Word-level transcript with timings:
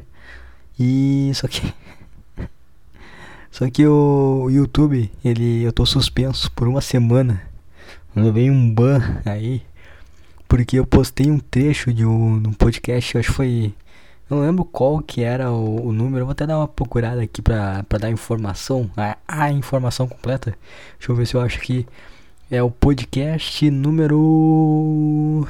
E 0.80 1.31
só 1.34 1.48
que 1.48 1.74
só 3.54 3.70
que 3.70 3.86
o 3.86 4.50
YouTube, 4.50 5.12
ele 5.23 5.62
eu 5.62 5.72
tô 5.72 5.86
suspenso 5.86 6.52
por 6.54 6.68
uma 6.68 6.82
semana. 6.82 7.40
Veio 8.16 8.52
um 8.52 8.73
ban 8.73 9.22
aí 9.23 9.62
porque 10.48 10.80
eu 10.80 10.88
postei 10.88 11.30
um 11.30 11.38
trecho 11.38 11.94
de 11.94 12.04
um, 12.04 12.34
um 12.34 12.52
podcast, 12.52 13.16
acho 13.16 13.30
que 13.30 13.36
foi. 13.36 13.74
Não 14.28 14.42
lembro 14.42 14.66
qual 14.66 15.00
que 15.02 15.22
era 15.24 15.52
o, 15.52 15.90
o, 15.90 15.94
número, 15.94 16.22
eu 16.22 16.26
vou 16.26 16.31
até 16.31 16.48
dar 16.48 16.58
uma 16.58 16.68
procurada 16.68 17.22
aqui 17.22 17.44
pra, 17.44 17.84
pra 17.88 18.00
dar 18.00 18.09
informação, 18.09 18.90
a, 18.98 19.18
a 19.28 19.52
informação 19.52 20.08
completa. 20.08 20.58
Deixa 20.98 21.12
eu 21.12 21.16
ver 21.16 21.28
se 21.28 21.36
eu 21.36 21.42
acho 21.42 21.59
que 21.59 21.86
é 22.50 22.64
o 22.64 22.72
podcast 22.72 23.70
número. 23.70 25.48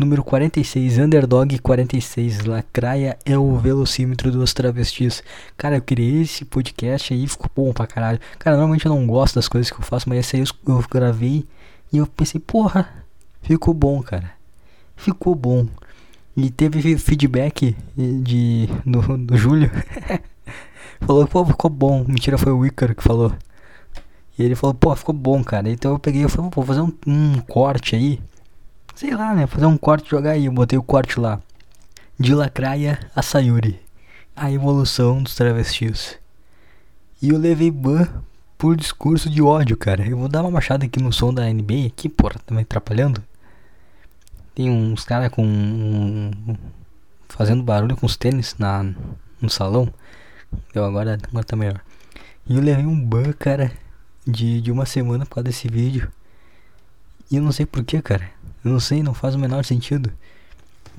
Número 0.00 0.24
46, 0.24 0.98
Underdog 0.98 1.58
46, 1.58 2.44
Lacraia 2.44 3.18
é 3.24 3.36
o 3.36 3.56
velocímetro 3.56 4.32
dos 4.32 4.54
travestis. 4.54 5.22
Cara, 5.56 5.76
eu 5.76 5.82
criei 5.82 6.22
esse 6.22 6.44
podcast 6.44 7.12
aí, 7.12 7.26
ficou 7.26 7.50
bom 7.54 7.72
pra 7.72 7.86
caralho. 7.86 8.18
Cara, 8.38 8.56
normalmente 8.56 8.86
eu 8.86 8.94
não 8.94 9.06
gosto 9.06 9.34
das 9.34 9.46
coisas 9.46 9.70
que 9.70 9.78
eu 9.78 9.84
faço, 9.84 10.08
mas 10.08 10.20
esse 10.20 10.36
aí 10.36 10.44
eu, 10.66 10.84
gravei 10.90 11.44
e 11.92 11.98
eu 11.98 12.06
pensei, 12.06 12.40
porra, 12.40 12.88
Ficou 13.42 13.74
bom, 13.74 14.02
cara. 14.02 14.32
Ficou 14.96 15.34
bom. 15.34 15.66
E 16.36 16.50
teve 16.50 16.96
feedback 16.98 17.76
de 17.96 18.68
do, 18.84 19.18
do 19.18 19.36
Júlio. 19.36 19.70
falou, 21.00 21.26
pô, 21.26 21.44
ficou 21.44 21.70
bom. 21.70 22.04
Mentira, 22.06 22.38
foi 22.38 22.52
o 22.52 22.64
Ícaro 22.64 22.94
que 22.94 23.02
falou. 23.02 23.32
E 24.38 24.42
ele 24.42 24.54
falou, 24.54 24.74
pô, 24.74 24.94
ficou 24.94 25.14
bom, 25.14 25.42
cara. 25.42 25.68
Então 25.70 25.92
eu 25.92 25.98
peguei, 25.98 26.24
eu 26.24 26.28
falei, 26.28 26.50
vou 26.54 26.64
fazer 26.64 26.80
um, 26.80 26.92
um 27.06 27.40
corte 27.40 27.96
aí. 27.96 28.20
Sei 28.94 29.14
lá, 29.14 29.34
né? 29.34 29.46
Fazer 29.46 29.66
um 29.66 29.76
corte 29.76 30.10
jogar 30.10 30.32
aí. 30.32 30.46
Eu 30.46 30.52
botei 30.52 30.78
o 30.78 30.82
corte 30.82 31.18
lá. 31.18 31.40
De 32.18 32.34
Lacraia 32.34 32.98
a 33.14 33.22
Sayuri. 33.22 33.80
A 34.36 34.50
evolução 34.50 35.22
dos 35.22 35.34
travestis. 35.34 36.18
E 37.22 37.30
eu 37.30 37.38
levei 37.38 37.70
ban 37.70 38.08
por 38.56 38.76
discurso 38.76 39.30
de 39.30 39.40
ódio, 39.40 39.76
cara. 39.76 40.06
Eu 40.06 40.18
vou 40.18 40.28
dar 40.28 40.42
uma 40.42 40.50
machada 40.50 40.84
aqui 40.84 41.00
no 41.00 41.12
som 41.12 41.32
da 41.32 41.50
NBA 41.50 41.86
aqui, 41.86 42.08
porra, 42.08 42.38
tá 42.44 42.54
me 42.54 42.60
atrapalhando. 42.60 43.22
Tem 44.54 44.68
uns 44.68 45.04
caras 45.04 45.30
com. 45.30 45.42
Um, 45.42 46.30
fazendo 47.28 47.62
barulho 47.62 47.96
com 47.96 48.04
os 48.04 48.16
tênis 48.16 48.54
na, 48.58 48.84
no 49.40 49.48
salão. 49.48 49.92
Eu 50.74 50.84
agora, 50.84 51.18
agora 51.28 51.44
tá 51.44 51.56
melhor. 51.56 51.80
E 52.46 52.56
eu 52.56 52.62
levei 52.62 52.84
um 52.84 53.00
ban, 53.00 53.32
cara, 53.32 53.72
de, 54.26 54.60
de 54.60 54.70
uma 54.70 54.84
semana 54.84 55.24
por 55.24 55.36
causa 55.36 55.48
desse 55.48 55.68
vídeo. 55.68 56.10
E 57.30 57.36
eu 57.36 57.42
não 57.42 57.52
sei 57.52 57.64
porquê, 57.64 58.02
cara. 58.02 58.30
Eu 58.64 58.72
não 58.72 58.80
sei, 58.80 59.02
não 59.02 59.14
faz 59.14 59.34
o 59.34 59.38
menor 59.38 59.64
sentido. 59.64 60.12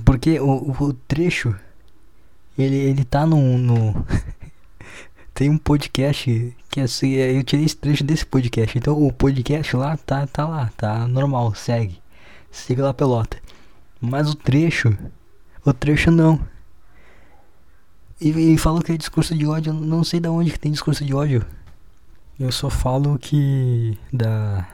Porque 0.04 0.40
o, 0.40 0.72
o, 0.72 0.94
trecho, 0.94 1.56
ele, 2.58 2.76
ele 2.76 3.06
tá 3.06 3.26
no. 3.26 3.58
no 3.58 4.06
tem 5.34 5.50
um 5.50 5.58
podcast 5.58 6.56
que 6.70 6.80
é 6.80 6.84
assim, 6.84 7.12
eu 7.12 7.44
tirei 7.44 7.66
esse 7.66 7.76
trecho 7.76 8.04
desse 8.04 8.26
podcast. 8.26 8.78
Então 8.78 9.02
o 9.02 9.12
podcast 9.12 9.76
lá 9.76 9.98
tá, 9.98 10.26
tá 10.26 10.48
lá, 10.48 10.72
tá 10.76 11.08
normal, 11.08 11.54
segue. 11.54 12.02
Siga 12.52 12.84
lá 12.84 12.94
pelota. 12.94 13.38
Mas 14.00 14.30
o 14.30 14.36
trecho, 14.36 14.98
o 15.64 15.74
trecho 15.74 16.10
não. 16.10 16.40
E, 18.20 18.54
e 18.54 18.58
falou 18.58 18.82
que 18.82 18.92
é 18.92 18.98
discurso 18.98 19.36
de 19.36 19.46
ódio, 19.46 19.72
eu 19.72 19.74
não 19.74 20.04
sei 20.04 20.20
da 20.20 20.32
onde 20.32 20.52
que 20.52 20.60
tem 20.60 20.72
discurso 20.72 21.04
de 21.06 21.14
ódio. 21.14 21.46
Eu 22.40 22.52
só 22.52 22.70
falo 22.70 23.20
que 23.20 23.98
da 24.12 24.68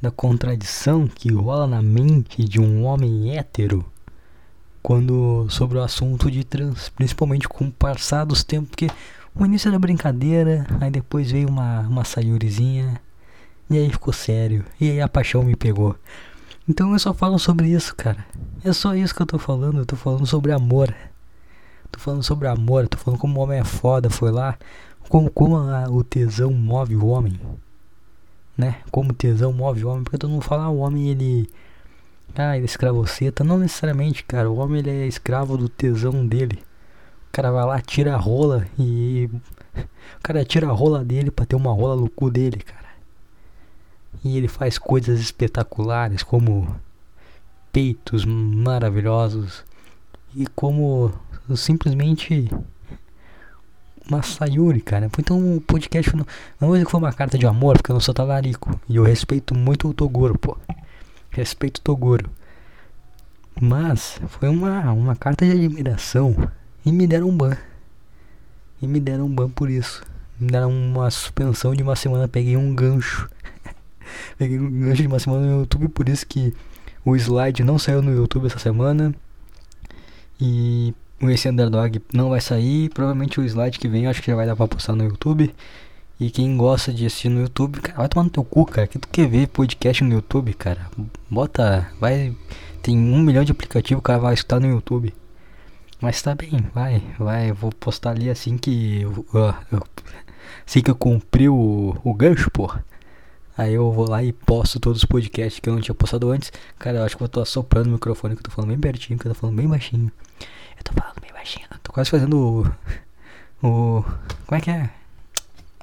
da 0.00 0.10
contradição 0.10 1.06
que 1.06 1.32
rola 1.32 1.66
na 1.66 1.82
mente 1.82 2.44
de 2.44 2.60
um 2.60 2.84
homem 2.84 3.36
hétero 3.36 3.84
quando 4.82 5.46
sobre 5.50 5.78
o 5.78 5.82
assunto 5.82 6.30
de 6.30 6.42
trans, 6.42 6.88
principalmente 6.88 7.48
com 7.48 7.66
o 7.66 7.72
passar 7.72 8.24
dos 8.24 8.42
tempos, 8.42 8.70
porque 8.70 8.88
o 9.34 9.44
início 9.44 9.68
era 9.68 9.78
brincadeira, 9.78 10.66
aí 10.80 10.90
depois 10.90 11.30
veio 11.30 11.48
uma, 11.48 11.80
uma 11.80 12.04
sayurizinha, 12.04 13.00
e 13.68 13.76
aí 13.76 13.90
ficou 13.90 14.12
sério, 14.12 14.64
e 14.80 14.90
aí 14.90 15.00
a 15.00 15.08
paixão 15.08 15.42
me 15.42 15.54
pegou. 15.54 15.96
Então 16.68 16.92
eu 16.92 16.98
só 16.98 17.12
falo 17.12 17.38
sobre 17.38 17.68
isso, 17.68 17.94
cara. 17.96 18.24
É 18.64 18.72
só 18.72 18.94
isso 18.94 19.14
que 19.14 19.20
eu 19.20 19.26
tô 19.26 19.38
falando. 19.38 19.78
Eu 19.78 19.86
tô 19.86 19.96
falando 19.96 20.24
sobre 20.24 20.52
amor. 20.52 20.94
Tô 21.90 21.98
falando 21.98 22.22
sobre 22.22 22.46
amor. 22.46 22.86
Tô 22.86 22.96
falando 22.96 23.18
como 23.18 23.40
o 23.40 23.42
homem 23.42 23.58
é 23.58 23.64
foda. 23.64 24.08
Foi 24.08 24.30
lá. 24.30 24.56
Como, 25.08 25.28
como 25.30 25.56
a, 25.56 25.90
o 25.90 26.04
tesão 26.04 26.52
move 26.52 26.94
o 26.94 27.06
homem. 27.06 27.40
Né? 28.60 28.76
Como 28.90 29.14
tesão 29.14 29.54
move 29.54 29.84
o 29.84 29.88
homem. 29.88 30.04
Porque 30.04 30.18
todo 30.18 30.30
mundo 30.30 30.42
fala, 30.42 30.64
ah, 30.64 30.70
o 30.70 30.78
homem 30.78 31.08
ele. 31.08 31.48
Ah, 32.34 32.56
ele 32.56 32.64
é 32.64 32.66
escravoceta. 32.66 33.42
Não 33.42 33.58
necessariamente, 33.58 34.22
cara. 34.22 34.50
O 34.50 34.56
homem 34.56 34.80
ele 34.80 34.90
é 34.90 35.06
escravo 35.06 35.56
do 35.56 35.68
tesão 35.68 36.26
dele. 36.26 36.62
O 37.28 37.32
cara 37.32 37.50
vai 37.50 37.64
lá, 37.64 37.80
tira 37.80 38.14
a 38.14 38.18
rola 38.18 38.66
e. 38.78 39.30
O 40.18 40.22
cara 40.22 40.44
tira 40.44 40.68
a 40.68 40.72
rola 40.72 41.02
dele 41.02 41.30
pra 41.30 41.46
ter 41.46 41.56
uma 41.56 41.72
rola 41.72 41.96
no 41.96 42.10
cu 42.10 42.30
dele, 42.30 42.58
cara. 42.58 42.90
E 44.22 44.36
ele 44.36 44.48
faz 44.48 44.76
coisas 44.76 45.18
espetaculares 45.18 46.22
como 46.22 46.76
peitos 47.72 48.26
maravilhosos 48.26 49.64
e 50.34 50.46
como 50.48 51.10
simplesmente 51.56 52.50
uma 54.10 54.22
Sayuri, 54.22 54.80
cara. 54.80 55.08
Então 55.18 55.56
o 55.56 55.60
podcast 55.60 56.14
não, 56.16 56.26
não 56.60 56.84
que 56.84 56.90
foi 56.90 57.00
uma 57.00 57.12
carta 57.12 57.38
de 57.38 57.46
amor, 57.46 57.76
porque 57.76 57.90
eu 57.90 57.94
não 57.94 58.00
sou 58.00 58.12
talarico. 58.12 58.78
E 58.88 58.96
eu 58.96 59.04
respeito 59.04 59.54
muito 59.54 59.88
o 59.88 59.94
Toguro, 59.94 60.38
pô. 60.38 60.56
Respeito 61.30 61.78
o 61.78 61.80
Toguro. 61.80 62.28
Mas 63.60 64.20
foi 64.28 64.48
uma, 64.48 64.92
uma 64.92 65.14
carta 65.16 65.46
de 65.46 65.52
admiração. 65.52 66.34
E 66.84 66.90
me 66.90 67.06
deram 67.06 67.28
um 67.28 67.36
ban. 67.36 67.56
E 68.82 68.86
me 68.86 68.98
deram 68.98 69.26
um 69.26 69.34
ban 69.34 69.48
por 69.48 69.70
isso. 69.70 70.02
Me 70.38 70.50
deram 70.50 70.70
uma 70.70 71.10
suspensão 71.10 71.74
de 71.74 71.82
uma 71.82 71.94
semana. 71.94 72.26
Peguei 72.26 72.56
um 72.56 72.74
gancho. 72.74 73.28
Peguei 74.38 74.58
um 74.58 74.70
gancho 74.70 75.02
de 75.02 75.08
uma 75.08 75.18
semana 75.18 75.46
no 75.46 75.60
YouTube, 75.60 75.88
por 75.88 76.08
isso 76.08 76.26
que 76.26 76.54
o 77.04 77.14
slide 77.14 77.62
não 77.62 77.78
saiu 77.78 78.02
no 78.02 78.12
YouTube 78.12 78.46
essa 78.46 78.58
semana. 78.58 79.14
E 80.40 80.94
esse 81.28 81.48
underdog 81.48 82.00
não 82.12 82.30
vai 82.30 82.40
sair. 82.40 82.88
Provavelmente 82.90 83.40
o 83.40 83.44
slide 83.44 83.78
que 83.78 83.88
vem 83.88 84.04
eu 84.04 84.10
acho 84.10 84.22
que 84.22 84.30
já 84.30 84.36
vai 84.36 84.46
dar 84.46 84.56
pra 84.56 84.68
postar 84.68 84.94
no 84.94 85.04
YouTube. 85.04 85.54
E 86.18 86.30
quem 86.30 86.56
gosta 86.56 86.92
de 86.92 87.06
assistir 87.06 87.30
no 87.30 87.40
YouTube, 87.40 87.80
cara, 87.80 87.98
vai 87.98 88.08
tomar 88.08 88.24
no 88.24 88.30
teu 88.30 88.44
cu, 88.44 88.66
cara. 88.66 88.86
Que 88.86 88.98
tu 88.98 89.08
quer 89.08 89.26
ver 89.26 89.48
podcast 89.48 90.04
no 90.04 90.12
YouTube, 90.12 90.52
cara? 90.54 90.90
Bota. 91.30 91.90
Vai. 91.98 92.36
Tem 92.82 92.96
um 92.96 93.20
milhão 93.20 93.44
de 93.44 93.52
aplicativos, 93.52 94.00
o 94.00 94.02
cara 94.02 94.18
vai 94.18 94.34
escutar 94.34 94.60
no 94.60 94.68
YouTube. 94.68 95.14
Mas 96.00 96.20
tá 96.22 96.34
bem, 96.34 96.50
vai, 96.74 97.02
vai. 97.18 97.50
Eu 97.50 97.54
vou 97.54 97.70
postar 97.72 98.10
ali 98.10 98.30
assim 98.30 98.56
que. 98.56 99.04
Uh, 99.06 99.54
assim 100.66 100.82
que 100.82 100.90
eu 100.90 100.94
cumpri 100.94 101.48
o, 101.48 101.96
o 102.04 102.14
gancho, 102.14 102.50
porra. 102.50 102.84
Aí 103.56 103.74
eu 103.74 103.92
vou 103.92 104.08
lá 104.08 104.22
e 104.22 104.32
posto 104.32 104.80
todos 104.80 105.02
os 105.02 105.04
podcasts 105.04 105.60
que 105.60 105.68
eu 105.68 105.74
não 105.74 105.82
tinha 105.82 105.94
postado 105.94 106.30
antes. 106.30 106.52
Cara, 106.78 106.98
eu 106.98 107.04
acho 107.04 107.16
que 107.16 107.22
eu 107.22 107.28
tô 107.28 107.40
assoprando 107.40 107.88
o 107.90 107.92
microfone, 107.92 108.34
que 108.34 108.40
eu 108.40 108.44
tô 108.44 108.50
falando 108.50 108.70
bem 108.70 108.78
pertinho, 108.78 109.18
que 109.18 109.26
eu 109.26 109.34
tô 109.34 109.38
falando 109.38 109.56
bem 109.56 109.68
baixinho. 109.68 110.10
Eu 110.80 110.84
tô 110.84 110.92
falando 111.00 111.20
bem 111.20 111.32
baixinho. 111.32 111.66
Tô 111.82 111.92
quase 111.92 112.10
fazendo 112.10 112.36
o. 113.62 113.66
o 113.66 114.02
como 114.46 114.58
é 114.58 114.60
que 114.60 114.70
é? 114.70 114.90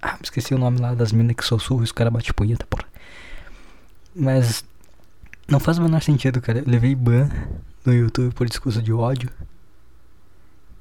Ah, 0.01 0.17
esqueci 0.21 0.53
o 0.53 0.57
nome 0.57 0.79
lá 0.79 0.94
das 0.94 1.11
minas 1.11 1.35
que 1.35 1.45
sussurram 1.45 1.81
e 1.81 1.83
os 1.85 1.91
caras 1.91 2.11
batem 2.11 2.33
punheta, 2.33 2.65
porra. 2.69 2.85
Mas 4.15 4.65
não 5.47 5.59
faz 5.59 5.77
o 5.77 5.81
menor 5.81 6.01
sentido, 6.01 6.41
cara. 6.41 6.59
Eu 6.59 6.65
levei 6.67 6.95
ban 6.95 7.29
no 7.85 7.94
YouTube 7.94 8.33
por 8.33 8.47
discurso 8.47 8.81
de 8.81 8.91
ódio. 8.91 9.29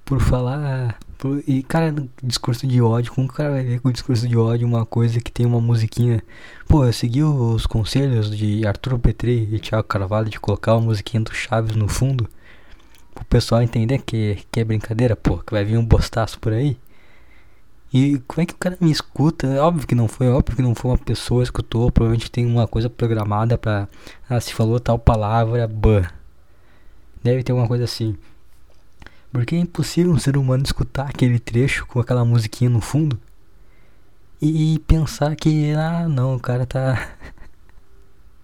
Por 0.04 0.20
falar. 0.20 0.98
Por, 1.18 1.42
e, 1.46 1.62
cara, 1.62 1.94
discurso 2.22 2.66
de 2.66 2.80
ódio. 2.80 3.12
Como 3.12 3.26
o 3.26 3.32
cara 3.32 3.50
vai 3.50 3.62
ver 3.64 3.80
com 3.80 3.90
discurso 3.92 4.26
de 4.26 4.36
ódio 4.36 4.66
uma 4.66 4.86
coisa 4.86 5.20
que 5.20 5.30
tem 5.30 5.44
uma 5.44 5.60
musiquinha? 5.60 6.22
Pô, 6.66 6.84
eu 6.84 6.92
segui 6.92 7.22
os 7.22 7.66
conselhos 7.66 8.34
de 8.34 8.66
Arthur 8.66 8.98
Petri 8.98 9.48
e 9.52 9.58
Thiago 9.58 9.86
Carvalho 9.86 10.30
de 10.30 10.40
colocar 10.40 10.74
uma 10.74 10.86
musiquinha 10.86 11.22
do 11.22 11.34
Chaves 11.34 11.76
no 11.76 11.88
fundo. 11.88 12.28
Pro 13.16 13.24
pessoal 13.24 13.62
entender 13.62 13.98
que, 14.02 14.38
que 14.52 14.60
é 14.60 14.64
brincadeira, 14.64 15.16
pô, 15.16 15.38
que 15.38 15.52
vai 15.52 15.64
vir 15.64 15.78
um 15.78 15.84
bostaço 15.84 16.38
por 16.38 16.52
aí. 16.52 16.78
E 17.92 18.18
como 18.28 18.42
é 18.42 18.46
que 18.46 18.52
o 18.52 18.58
cara 18.58 18.76
me 18.78 18.90
escuta? 18.90 19.46
Óbvio 19.62 19.86
que 19.86 19.94
não 19.94 20.06
foi, 20.06 20.28
óbvio 20.28 20.54
que 20.54 20.62
não 20.62 20.74
foi 20.74 20.90
uma 20.90 20.98
pessoa 20.98 21.40
que 21.40 21.46
escutou. 21.46 21.90
Provavelmente 21.90 22.30
tem 22.30 22.44
uma 22.44 22.68
coisa 22.68 22.90
programada 22.90 23.56
pra. 23.56 23.88
Ah, 24.28 24.40
se 24.40 24.52
falou 24.52 24.78
tal 24.78 24.98
palavra, 24.98 25.66
ban. 25.66 26.02
Deve 27.22 27.42
ter 27.42 27.52
alguma 27.52 27.68
coisa 27.68 27.84
assim. 27.84 28.16
Porque 29.32 29.56
é 29.56 29.58
impossível 29.58 30.12
um 30.12 30.18
ser 30.18 30.36
humano 30.36 30.64
escutar 30.64 31.08
aquele 31.08 31.38
trecho 31.38 31.86
com 31.86 32.00
aquela 32.00 32.24
musiquinha 32.24 32.70
no 32.70 32.80
fundo 32.80 33.18
e 34.40 34.78
pensar 34.86 35.34
que, 35.36 35.72
ah, 35.72 36.06
não, 36.08 36.36
o 36.36 36.40
cara 36.40 36.66
tá. 36.66 37.16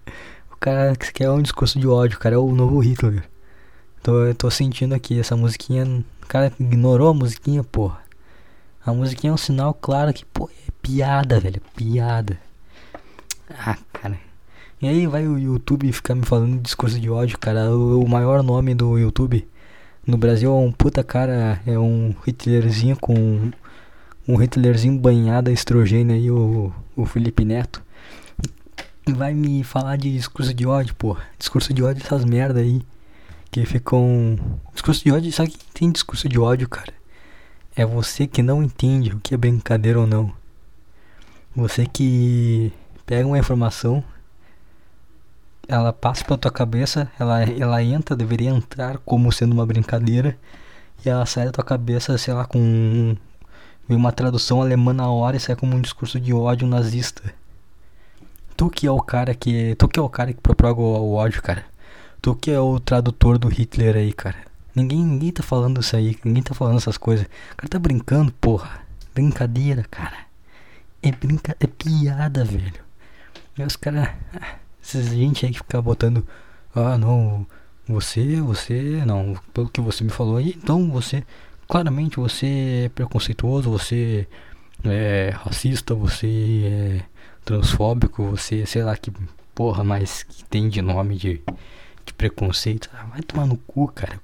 o 0.51 0.57
cara 0.57 0.95
quer 0.95 1.29
um 1.29 1.41
discurso 1.41 1.79
de 1.79 1.87
ódio, 1.87 2.17
o 2.17 2.19
cara 2.19 2.35
é 2.35 2.37
o 2.37 2.51
novo 2.51 2.79
Hitler. 2.79 3.23
Tô, 4.03 4.35
tô 4.37 4.51
sentindo 4.51 4.93
aqui 4.93 5.17
essa 5.17 5.33
musiquinha. 5.37 5.85
O 6.21 6.27
cara 6.27 6.51
ignorou 6.59 7.09
a 7.09 7.13
musiquinha, 7.13 7.63
porra. 7.63 7.99
A 8.85 8.93
musiquinha 8.93 9.31
é 9.31 9.33
um 9.33 9.37
sinal 9.37 9.73
claro 9.73 10.13
que, 10.13 10.25
pô, 10.25 10.49
é 10.49 10.71
piada, 10.81 11.39
velho. 11.39 11.61
Piada. 11.73 12.37
Ah, 13.49 13.77
cara. 13.93 14.19
E 14.81 14.89
aí 14.89 15.07
vai 15.07 15.25
o 15.25 15.39
YouTube 15.39 15.89
ficar 15.93 16.15
me 16.15 16.25
falando 16.25 16.61
discurso 16.61 16.99
de 16.99 17.09
ódio, 17.09 17.39
cara. 17.39 17.71
O, 17.71 18.03
o 18.03 18.09
maior 18.09 18.43
nome 18.43 18.75
do 18.75 18.97
YouTube 18.97 19.47
no 20.05 20.17
Brasil 20.17 20.51
é 20.51 20.53
um 20.53 20.69
puta 20.69 21.01
cara, 21.01 21.61
é 21.65 21.79
um 21.79 22.13
Hitlerzinho 22.27 22.97
com 22.99 23.51
um 24.27 24.35
Hitlerzinho 24.35 24.99
banhado 24.99 25.49
a 25.49 25.53
estrogênio 25.53 26.13
aí, 26.13 26.29
o, 26.29 26.73
o 26.93 27.05
Felipe 27.05 27.45
Neto. 27.45 27.81
Vai 29.07 29.33
me 29.33 29.63
falar 29.63 29.95
de 29.95 30.11
discurso 30.11 30.53
de 30.53 30.65
ódio, 30.65 30.93
pô. 30.95 31.15
Discurso 31.39 31.73
de 31.73 31.81
ódio 31.81 32.03
essas 32.03 32.25
merda 32.25 32.59
aí. 32.59 32.81
Que 33.53 33.67
ficam. 33.67 34.35
Discurso 34.73 35.03
de 35.03 35.11
ódio, 35.11 35.31
sabe 35.31 35.51
que 35.51 35.59
tem 35.75 35.91
discurso 35.91 36.27
de 36.27 36.39
ódio, 36.39 36.67
cara? 36.67 36.91
É 37.75 37.85
você 37.85 38.25
que 38.25 38.41
não 38.41 38.63
entende 38.63 39.11
o 39.11 39.19
que 39.19 39.35
é 39.35 39.37
brincadeira 39.37 39.99
ou 39.99 40.07
não. 40.07 40.33
Você 41.55 41.85
que 41.85 42.73
pega 43.05 43.27
uma 43.27 43.37
informação, 43.37 44.03
ela 45.67 45.93
passa 45.93 46.25
pela 46.25 46.35
tua 46.39 46.49
cabeça, 46.49 47.11
ela, 47.19 47.43
ela 47.43 47.83
entra, 47.83 48.15
deveria 48.15 48.49
entrar 48.49 48.97
como 48.97 49.31
sendo 49.31 49.53
uma 49.53 49.67
brincadeira, 49.67 50.35
e 51.05 51.09
ela 51.09 51.27
sai 51.27 51.45
da 51.45 51.51
tua 51.51 51.63
cabeça, 51.63 52.17
sei 52.17 52.33
lá, 52.33 52.45
com 52.45 53.15
uma 53.87 54.11
tradução 54.11 54.63
alemã 54.63 54.93
na 54.93 55.11
hora 55.11 55.37
e 55.37 55.39
sai 55.39 55.55
como 55.55 55.75
um 55.75 55.81
discurso 55.81 56.19
de 56.19 56.33
ódio 56.33 56.67
nazista. 56.67 57.31
Tu 58.57 58.67
que 58.71 58.87
é 58.87 58.91
o 58.91 58.99
cara 58.99 59.35
que. 59.35 59.75
Tu 59.75 59.87
que 59.87 59.99
é 59.99 60.01
o 60.01 60.09
cara 60.09 60.33
que 60.33 60.41
propaga 60.41 60.81
o 60.81 61.13
ódio, 61.13 61.39
cara. 61.43 61.71
Tu 62.23 62.33
que 62.35 62.51
é 62.51 62.57
o 62.57 62.79
tradutor 62.79 63.37
do 63.37 63.49
Hitler 63.49 63.97
aí, 63.97 64.13
cara. 64.13 64.37
Ninguém, 64.73 65.03
ninguém 65.03 65.29
tá 65.29 65.43
falando 65.43 65.81
isso 65.81 65.93
aí, 65.93 66.17
ninguém 66.23 66.41
tá 66.41 66.53
falando 66.53 66.77
essas 66.77 66.97
coisas. 66.97 67.25
O 67.25 67.57
cara 67.57 67.67
tá 67.69 67.77
brincando, 67.77 68.31
porra. 68.39 68.79
Brincadeira, 69.13 69.83
cara. 69.91 70.19
É 71.01 71.11
brinca, 71.11 71.53
é 71.59 71.67
piada, 71.67 72.45
velho. 72.45 72.81
E 73.57 73.63
os 73.63 73.75
caras. 73.75 74.07
Essa 74.81 75.03
gente 75.03 75.45
aí 75.45 75.51
que 75.51 75.57
fica 75.57 75.81
botando. 75.81 76.25
Ah, 76.73 76.97
não. 76.97 77.45
Você, 77.89 78.39
você. 78.39 79.03
Não, 79.05 79.37
pelo 79.53 79.67
que 79.67 79.81
você 79.81 80.05
me 80.05 80.09
falou 80.09 80.37
aí, 80.37 80.55
então 80.57 80.89
você. 80.89 81.25
Claramente 81.67 82.21
você 82.21 82.85
é 82.85 82.89
preconceituoso, 82.89 83.69
você 83.69 84.29
é 84.85 85.33
racista, 85.43 85.93
você 85.93 86.63
é 86.65 87.05
transfóbico, 87.43 88.23
você, 88.23 88.65
sei 88.65 88.81
lá 88.81 88.95
que 88.95 89.11
porra 89.53 89.83
mais 89.83 90.23
que 90.23 90.45
tem 90.45 90.69
de 90.69 90.81
nome 90.81 91.17
de, 91.17 91.41
de 92.05 92.13
preconceito. 92.13 92.89
Ah, 92.93 93.05
vai 93.05 93.21
tomar 93.21 93.45
no 93.45 93.57
cu, 93.57 93.87
cara. 93.87 94.19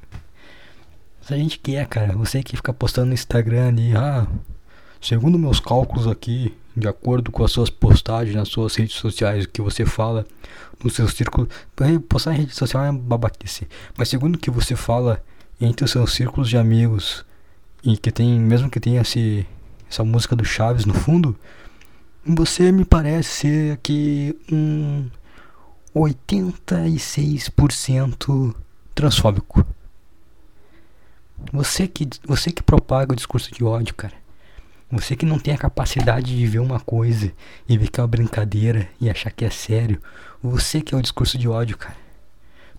Se 1.21 1.33
a 1.33 1.37
gente 1.37 1.59
quer, 1.59 1.85
cara, 1.87 2.13
você 2.13 2.41
que 2.41 2.55
fica 2.55 2.73
postando 2.73 3.07
no 3.07 3.13
Instagram 3.13 3.67
ali, 3.67 3.95
ah, 3.95 4.27
segundo 4.99 5.37
meus 5.37 5.59
cálculos 5.59 6.07
aqui, 6.07 6.53
de 6.75 6.87
acordo 6.87 7.31
com 7.31 7.43
as 7.43 7.51
suas 7.51 7.69
postagens 7.69 8.35
nas 8.35 8.47
suas 8.47 8.75
redes 8.75 8.95
sociais, 8.95 9.45
o 9.45 9.49
que 9.49 9.61
você 9.61 9.85
fala 9.85 10.25
no 10.83 10.89
seu 10.89 11.07
círculo. 11.07 11.47
Postar 12.07 12.33
em 12.33 12.37
rede 12.37 12.55
social 12.55 12.83
é 12.83 12.91
babaquice. 12.91 13.67
Mas 13.97 14.09
segundo 14.09 14.35
o 14.35 14.39
que 14.39 14.49
você 14.49 14.75
fala 14.75 15.23
entre 15.59 15.85
os 15.85 15.91
seus 15.91 16.13
círculos 16.13 16.49
de 16.49 16.57
amigos, 16.57 17.25
e 17.83 17.97
que 17.97 18.11
tem, 18.11 18.39
mesmo 18.39 18.69
que 18.69 18.79
tenha 18.79 19.01
esse, 19.01 19.45
essa 19.89 20.03
música 20.03 20.35
do 20.35 20.45
Chaves 20.45 20.85
no 20.85 20.93
fundo, 20.93 21.35
você 22.25 22.71
me 22.71 22.85
parece 22.85 23.29
ser 23.29 23.73
aqui 23.73 24.37
um 24.51 25.09
86% 25.95 28.53
transfóbico. 28.93 29.65
Você 31.53 31.87
que, 31.87 32.09
você 32.25 32.51
que 32.51 32.61
propaga 32.61 33.13
o 33.13 33.15
discurso 33.15 33.53
de 33.53 33.63
ódio, 33.63 33.95
cara. 33.95 34.13
Você 34.91 35.15
que 35.15 35.25
não 35.25 35.39
tem 35.39 35.53
a 35.53 35.57
capacidade 35.57 36.35
de 36.35 36.47
ver 36.47 36.59
uma 36.59 36.79
coisa 36.79 37.31
e 37.67 37.77
ver 37.77 37.89
que 37.89 37.99
é 37.99 38.03
uma 38.03 38.07
brincadeira 38.07 38.89
e 38.99 39.09
achar 39.09 39.31
que 39.31 39.45
é 39.45 39.49
sério. 39.49 40.01
Você 40.41 40.81
que 40.81 40.95
é 40.95 40.97
o 40.97 41.01
discurso 41.01 41.37
de 41.37 41.47
ódio, 41.47 41.77
cara. 41.77 41.95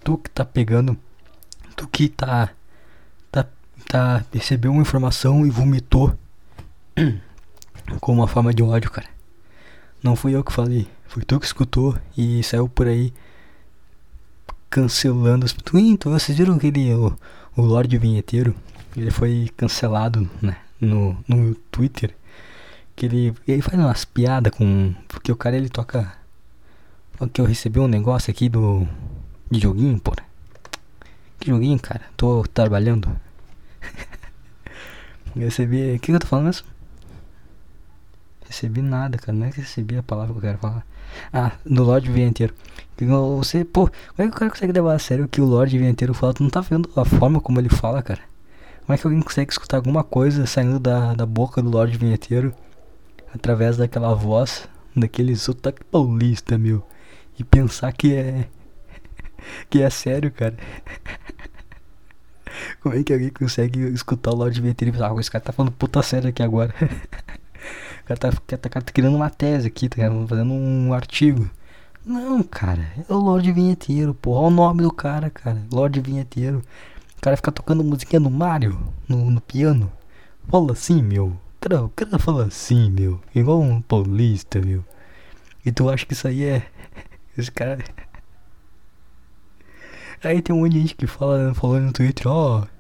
Tu 0.03 0.19
que 0.19 0.31
tá 0.31 0.45
pegando. 0.45 0.97
Tu 1.77 1.87
que 1.89 2.09
tá. 2.09 2.51
Tá. 3.31 3.47
tá 3.89 4.25
recebeu 4.33 4.73
uma 4.73 4.83
informação 4.83 5.47
e 5.47 5.51
vomitou. 5.51 6.17
Com 8.01 8.13
uma 8.13 8.27
forma 8.27 8.53
de 8.53 8.63
ódio, 8.63 8.91
cara. 8.91 9.09
Não 10.03 10.17
fui 10.17 10.35
eu 10.35 10.43
que 10.43 10.53
falei. 10.53 10.89
Foi 11.11 11.25
tu 11.25 11.41
que 11.41 11.47
escutou 11.47 11.99
e 12.17 12.41
saiu 12.45 12.69
por 12.69 12.87
aí 12.87 13.12
cancelando 14.71 15.45
as. 15.45 15.53
Então, 15.75 16.12
vocês 16.12 16.39
viram 16.39 16.55
aquele. 16.55 16.95
O, 16.95 17.19
o 17.56 17.63
Lorde 17.63 17.99
Vinheteiro, 17.99 18.55
ele 18.96 19.11
foi 19.11 19.51
cancelado, 19.56 20.31
né, 20.41 20.56
no, 20.81 21.19
no 21.27 21.56
Twitter, 21.73 22.15
que 22.94 23.06
ele, 23.06 23.34
ele 23.49 23.61
faz 23.61 23.77
umas 23.77 24.05
piadas 24.05 24.55
com, 24.55 24.94
porque 25.08 25.32
o 25.32 25.37
cara 25.37 25.56
ele 25.56 25.69
toca, 25.69 26.17
que 27.32 27.41
eu 27.41 27.44
recebi 27.44 27.81
um 27.81 27.89
negócio 27.89 28.31
aqui 28.31 28.49
do, 28.49 28.87
de 29.51 29.58
joguinho, 29.58 29.99
porra. 29.99 30.25
Que 31.41 31.51
joguinho, 31.51 31.81
cara? 31.81 32.03
Tô 32.17 32.44
trabalhando. 32.55 33.11
recebi, 35.34 35.96
o 35.96 35.99
que, 35.99 36.06
que 36.06 36.13
eu 36.13 36.20
tô 36.20 36.29
falando 36.29 36.46
mesmo? 36.46 36.69
Recebi 38.46 38.81
nada, 38.81 39.19
cara, 39.19 39.37
não 39.37 39.49
é 39.49 39.51
que 39.51 39.61
recebi 39.61 39.96
a 39.96 40.05
palavra 40.05 40.34
que 40.34 40.39
eu 40.39 40.43
quero 40.43 40.58
falar. 40.58 40.87
Ah, 41.32 41.52
do 41.64 41.84
Lorde 41.84 42.10
Vinheteiro. 42.10 42.55
Você, 43.38 43.64
pô, 43.64 43.86
como 43.86 43.94
é 44.19 44.22
que 44.29 44.36
o 44.36 44.38
cara 44.38 44.50
consegue 44.50 44.72
levar 44.72 44.94
a 44.94 44.98
sério 44.98 45.24
o 45.24 45.29
que 45.29 45.40
o 45.40 45.46
Lorde 45.46 45.79
Vinheteiro 45.79 46.12
fala? 46.12 46.34
Tu 46.34 46.43
não 46.43 46.50
tá 46.50 46.60
vendo 46.60 46.90
a 46.94 47.05
forma 47.05 47.40
como 47.40 47.58
ele 47.58 47.70
fala, 47.70 48.02
cara? 48.02 48.20
Como 48.84 48.94
é 48.94 48.98
que 48.98 49.06
alguém 49.06 49.22
consegue 49.22 49.50
escutar 49.50 49.79
alguma 49.79 50.05
coisa 50.05 50.46
saindo 50.46 50.79
da, 50.79 51.14
da 51.14 51.24
boca 51.24 51.62
do 51.62 51.70
Lorde 51.70 51.96
Vinheteiro 51.96 52.55
através 53.34 53.79
daquela 53.79 54.14
voz, 54.14 54.69
daquele 54.94 55.34
sotaque 55.34 55.82
paulista, 55.84 56.58
meu? 56.58 56.84
E 57.38 57.44
pensar 57.44 57.93
que 57.93 58.14
é. 58.14 58.48
que 59.70 59.81
é 59.81 59.88
sério, 59.88 60.31
cara? 60.31 60.56
Como 62.82 62.94
é 62.94 63.02
que 63.02 63.12
alguém 63.12 63.31
consegue 63.31 63.81
escutar 63.94 64.32
o 64.32 64.36
Lorde 64.36 64.60
Vinheteiro 64.60 64.90
e 64.90 64.93
pensar, 64.93 65.10
ah, 65.10 65.20
esse 65.20 65.31
cara 65.31 65.44
tá 65.44 65.52
falando 65.52 65.72
puta 65.72 66.02
sério 66.02 66.29
aqui 66.29 66.43
agora? 66.43 66.74
o 68.14 68.17
cara 68.17 68.32
tá, 68.32 68.58
tá, 68.58 68.81
tá, 68.81 68.93
criando 68.93 69.17
uma 69.17 69.31
tese 69.31 69.69
aqui, 69.69 69.88
tá 69.88 69.96
fazendo 70.26 70.52
um 70.52 70.93
artigo. 70.93 71.48
Não, 72.05 72.43
cara, 72.43 72.93
é 73.08 73.12
o 73.12 73.19
Lorde 73.19 73.52
Vinheteiro, 73.52 74.14
porra. 74.14 74.40
Olha 74.40 74.48
o 74.48 74.50
nome 74.50 74.82
do 74.82 74.93
cara, 74.93 75.31
cara. 75.31 75.62
Lorde 75.70 76.00
Vinheteiro. 76.00 76.62
O 77.17 77.20
cara 77.20 77.36
fica 77.36 77.52
tocando 77.52 77.84
musiquinha 77.84 78.20
do 78.20 78.31
Mario 78.31 78.79
no, 79.08 79.31
no 79.31 79.40
piano. 79.40 79.93
Fala 80.48 80.72
assim, 80.72 81.02
meu. 81.02 81.36
Cara, 81.60 81.84
o 81.84 81.88
cara 81.90 82.19
fala 82.19 82.46
assim, 82.46 82.90
meu. 82.90 83.20
Igual 83.34 83.60
um 83.60 83.81
paulista, 83.81 84.60
meu. 84.60 84.84
E 85.64 85.70
tu 85.70 85.88
acha 85.88 86.06
que 86.06 86.14
isso 86.14 86.26
aí 86.26 86.44
é. 86.44 86.67
Esse 87.38 87.50
cara. 87.52 87.84
Aí 90.24 90.43
tem 90.43 90.55
um 90.55 90.60
monte 90.60 90.72
de 90.72 90.81
gente 90.81 90.94
que 90.96 91.06
fala, 91.06 91.55
falando 91.55 91.86
no 91.86 91.93
Twitter, 91.93 92.26
ó. 92.26 92.62
Oh, 92.62 92.80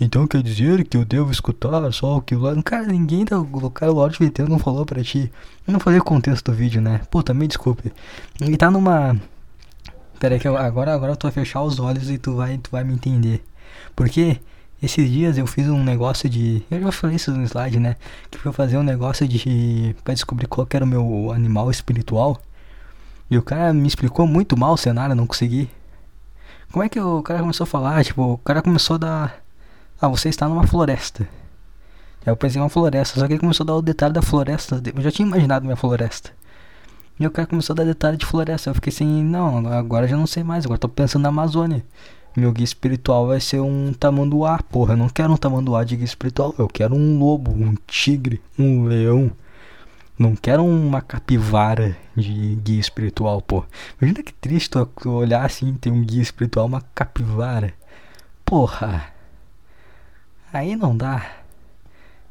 Então 0.00 0.26
quer 0.28 0.42
dizer 0.42 0.84
que 0.84 0.96
eu 0.96 1.04
devo 1.04 1.32
escutar 1.32 1.92
só 1.92 2.18
o 2.18 2.22
que 2.22 2.34
o 2.34 2.38
Lorde. 2.38 2.62
Cara, 2.62 2.86
ninguém 2.86 3.24
da. 3.24 3.38
O 3.40 3.70
cara, 3.70 3.90
o 3.90 3.94
Lorde 3.96 4.18
Ventero 4.18 4.48
não 4.48 4.58
falou 4.58 4.86
pra 4.86 5.02
ti. 5.02 5.30
Eu 5.66 5.72
não 5.72 5.80
falei 5.80 5.98
o 5.98 6.04
contexto 6.04 6.50
do 6.50 6.56
vídeo, 6.56 6.80
né? 6.80 7.00
Puta, 7.10 7.34
me 7.34 7.48
desculpe. 7.48 7.92
Ele 8.40 8.56
tá 8.56 8.70
numa. 8.70 9.20
Pera 10.20 10.34
aí 10.34 10.40
que 10.40 10.46
eu, 10.46 10.56
agora, 10.56 10.94
agora 10.94 11.12
eu 11.12 11.16
tô 11.16 11.26
a 11.26 11.32
fechar 11.32 11.62
os 11.62 11.78
olhos 11.80 12.10
e 12.10 12.18
tu 12.18 12.36
vai, 12.36 12.58
tu 12.58 12.70
vai 12.70 12.84
me 12.84 12.94
entender. 12.94 13.44
Porque 13.96 14.40
esses 14.80 15.10
dias 15.10 15.36
eu 15.36 15.46
fiz 15.46 15.68
um 15.68 15.82
negócio 15.82 16.28
de. 16.28 16.62
Eu 16.70 16.80
já 16.80 16.92
falei 16.92 17.16
isso 17.16 17.32
no 17.32 17.42
slide, 17.44 17.80
né? 17.80 17.96
Que 18.30 18.38
foi 18.38 18.52
fazer 18.52 18.78
um 18.78 18.82
negócio 18.84 19.26
de. 19.26 19.96
pra 20.04 20.14
descobrir 20.14 20.46
qual 20.46 20.66
era 20.70 20.84
o 20.84 20.88
meu 20.88 21.32
animal 21.32 21.70
espiritual. 21.70 22.40
E 23.30 23.36
o 23.36 23.42
cara 23.42 23.72
me 23.72 23.86
explicou 23.88 24.26
muito 24.26 24.56
mal 24.56 24.74
o 24.74 24.76
cenário, 24.76 25.14
não 25.14 25.26
consegui. 25.26 25.68
Como 26.70 26.84
é 26.84 26.88
que 26.88 27.00
o 27.00 27.22
cara 27.22 27.40
começou 27.40 27.64
a 27.64 27.66
falar? 27.66 28.04
Tipo, 28.04 28.34
o 28.34 28.38
cara 28.38 28.62
começou 28.62 28.94
a 28.94 28.98
dar. 28.98 29.47
Ah, 30.00 30.08
você 30.08 30.28
está 30.28 30.48
numa 30.48 30.66
floresta. 30.66 31.28
Aí 32.24 32.32
eu 32.32 32.36
pensei 32.36 32.60
uma 32.60 32.68
floresta, 32.68 33.18
só 33.18 33.26
que 33.26 33.32
ele 33.32 33.40
começou 33.40 33.64
a 33.64 33.66
dar 33.66 33.74
o 33.74 33.82
detalhe 33.82 34.12
da 34.12 34.22
floresta. 34.22 34.80
Eu 34.94 35.02
já 35.02 35.10
tinha 35.10 35.26
imaginado 35.26 35.64
minha 35.64 35.76
floresta. 35.76 36.30
E 37.18 37.26
o 37.26 37.30
cara 37.30 37.48
começou 37.48 37.74
a 37.74 37.78
dar 37.78 37.84
detalhe 37.84 38.16
de 38.16 38.24
floresta. 38.24 38.70
Eu 38.70 38.74
fiquei 38.74 38.92
assim, 38.92 39.24
não, 39.24 39.66
agora 39.72 40.06
já 40.06 40.16
não 40.16 40.26
sei 40.26 40.44
mais, 40.44 40.64
agora 40.64 40.78
tô 40.78 40.88
pensando 40.88 41.22
na 41.22 41.30
Amazônia. 41.30 41.84
Meu 42.36 42.52
guia 42.52 42.64
espiritual 42.64 43.26
vai 43.26 43.40
ser 43.40 43.60
um 43.60 43.92
tamanduá, 43.92 44.62
porra. 44.62 44.92
Eu 44.92 44.98
não 44.98 45.08
quero 45.08 45.32
um 45.32 45.36
tamanduá 45.36 45.82
de 45.82 45.96
guia 45.96 46.04
espiritual, 46.04 46.54
eu 46.58 46.68
quero 46.68 46.94
um 46.94 47.18
lobo, 47.18 47.50
um 47.50 47.74
tigre, 47.86 48.40
um 48.56 48.84
leão. 48.84 49.32
Não 50.16 50.36
quero 50.36 50.64
uma 50.64 51.00
capivara 51.00 51.96
de 52.16 52.56
guia 52.56 52.80
espiritual, 52.80 53.42
pô. 53.42 53.64
Imagina 54.00 54.22
que 54.22 54.32
triste 54.32 54.70
tu 54.70 55.10
olhar 55.10 55.44
assim, 55.44 55.74
tem 55.74 55.92
um 55.92 56.04
guia 56.04 56.22
espiritual, 56.22 56.66
uma 56.66 56.82
capivara. 56.94 57.74
Porra. 58.44 59.17
Aí 60.52 60.76
não 60.76 60.96
dá. 60.96 61.24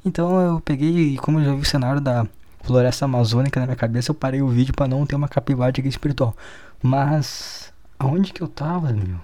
Então 0.06 0.40
eu 0.40 0.62
peguei, 0.62 1.18
como 1.18 1.40
eu 1.40 1.46
já 1.46 1.54
vi 1.54 1.62
o 1.62 1.66
cenário 1.66 2.02
da 2.02 2.26
floresta 2.64 3.06
amazônica 3.06 3.60
na 3.60 3.66
minha 3.66 3.76
cabeça, 3.76 4.12
eu 4.12 4.16
parei 4.16 4.42
o 4.42 4.48
vídeo 4.48 4.74
para 4.74 4.88
não 4.88 5.06
ter 5.06 5.16
uma 5.16 5.28
capivara 5.28 5.72
de 5.72 5.88
espiritual. 5.88 6.36
Mas 6.82 7.74
aonde 8.00 8.34
que 8.34 8.42
eu 8.42 8.48
tava, 8.48 8.92
meu? 8.92 9.20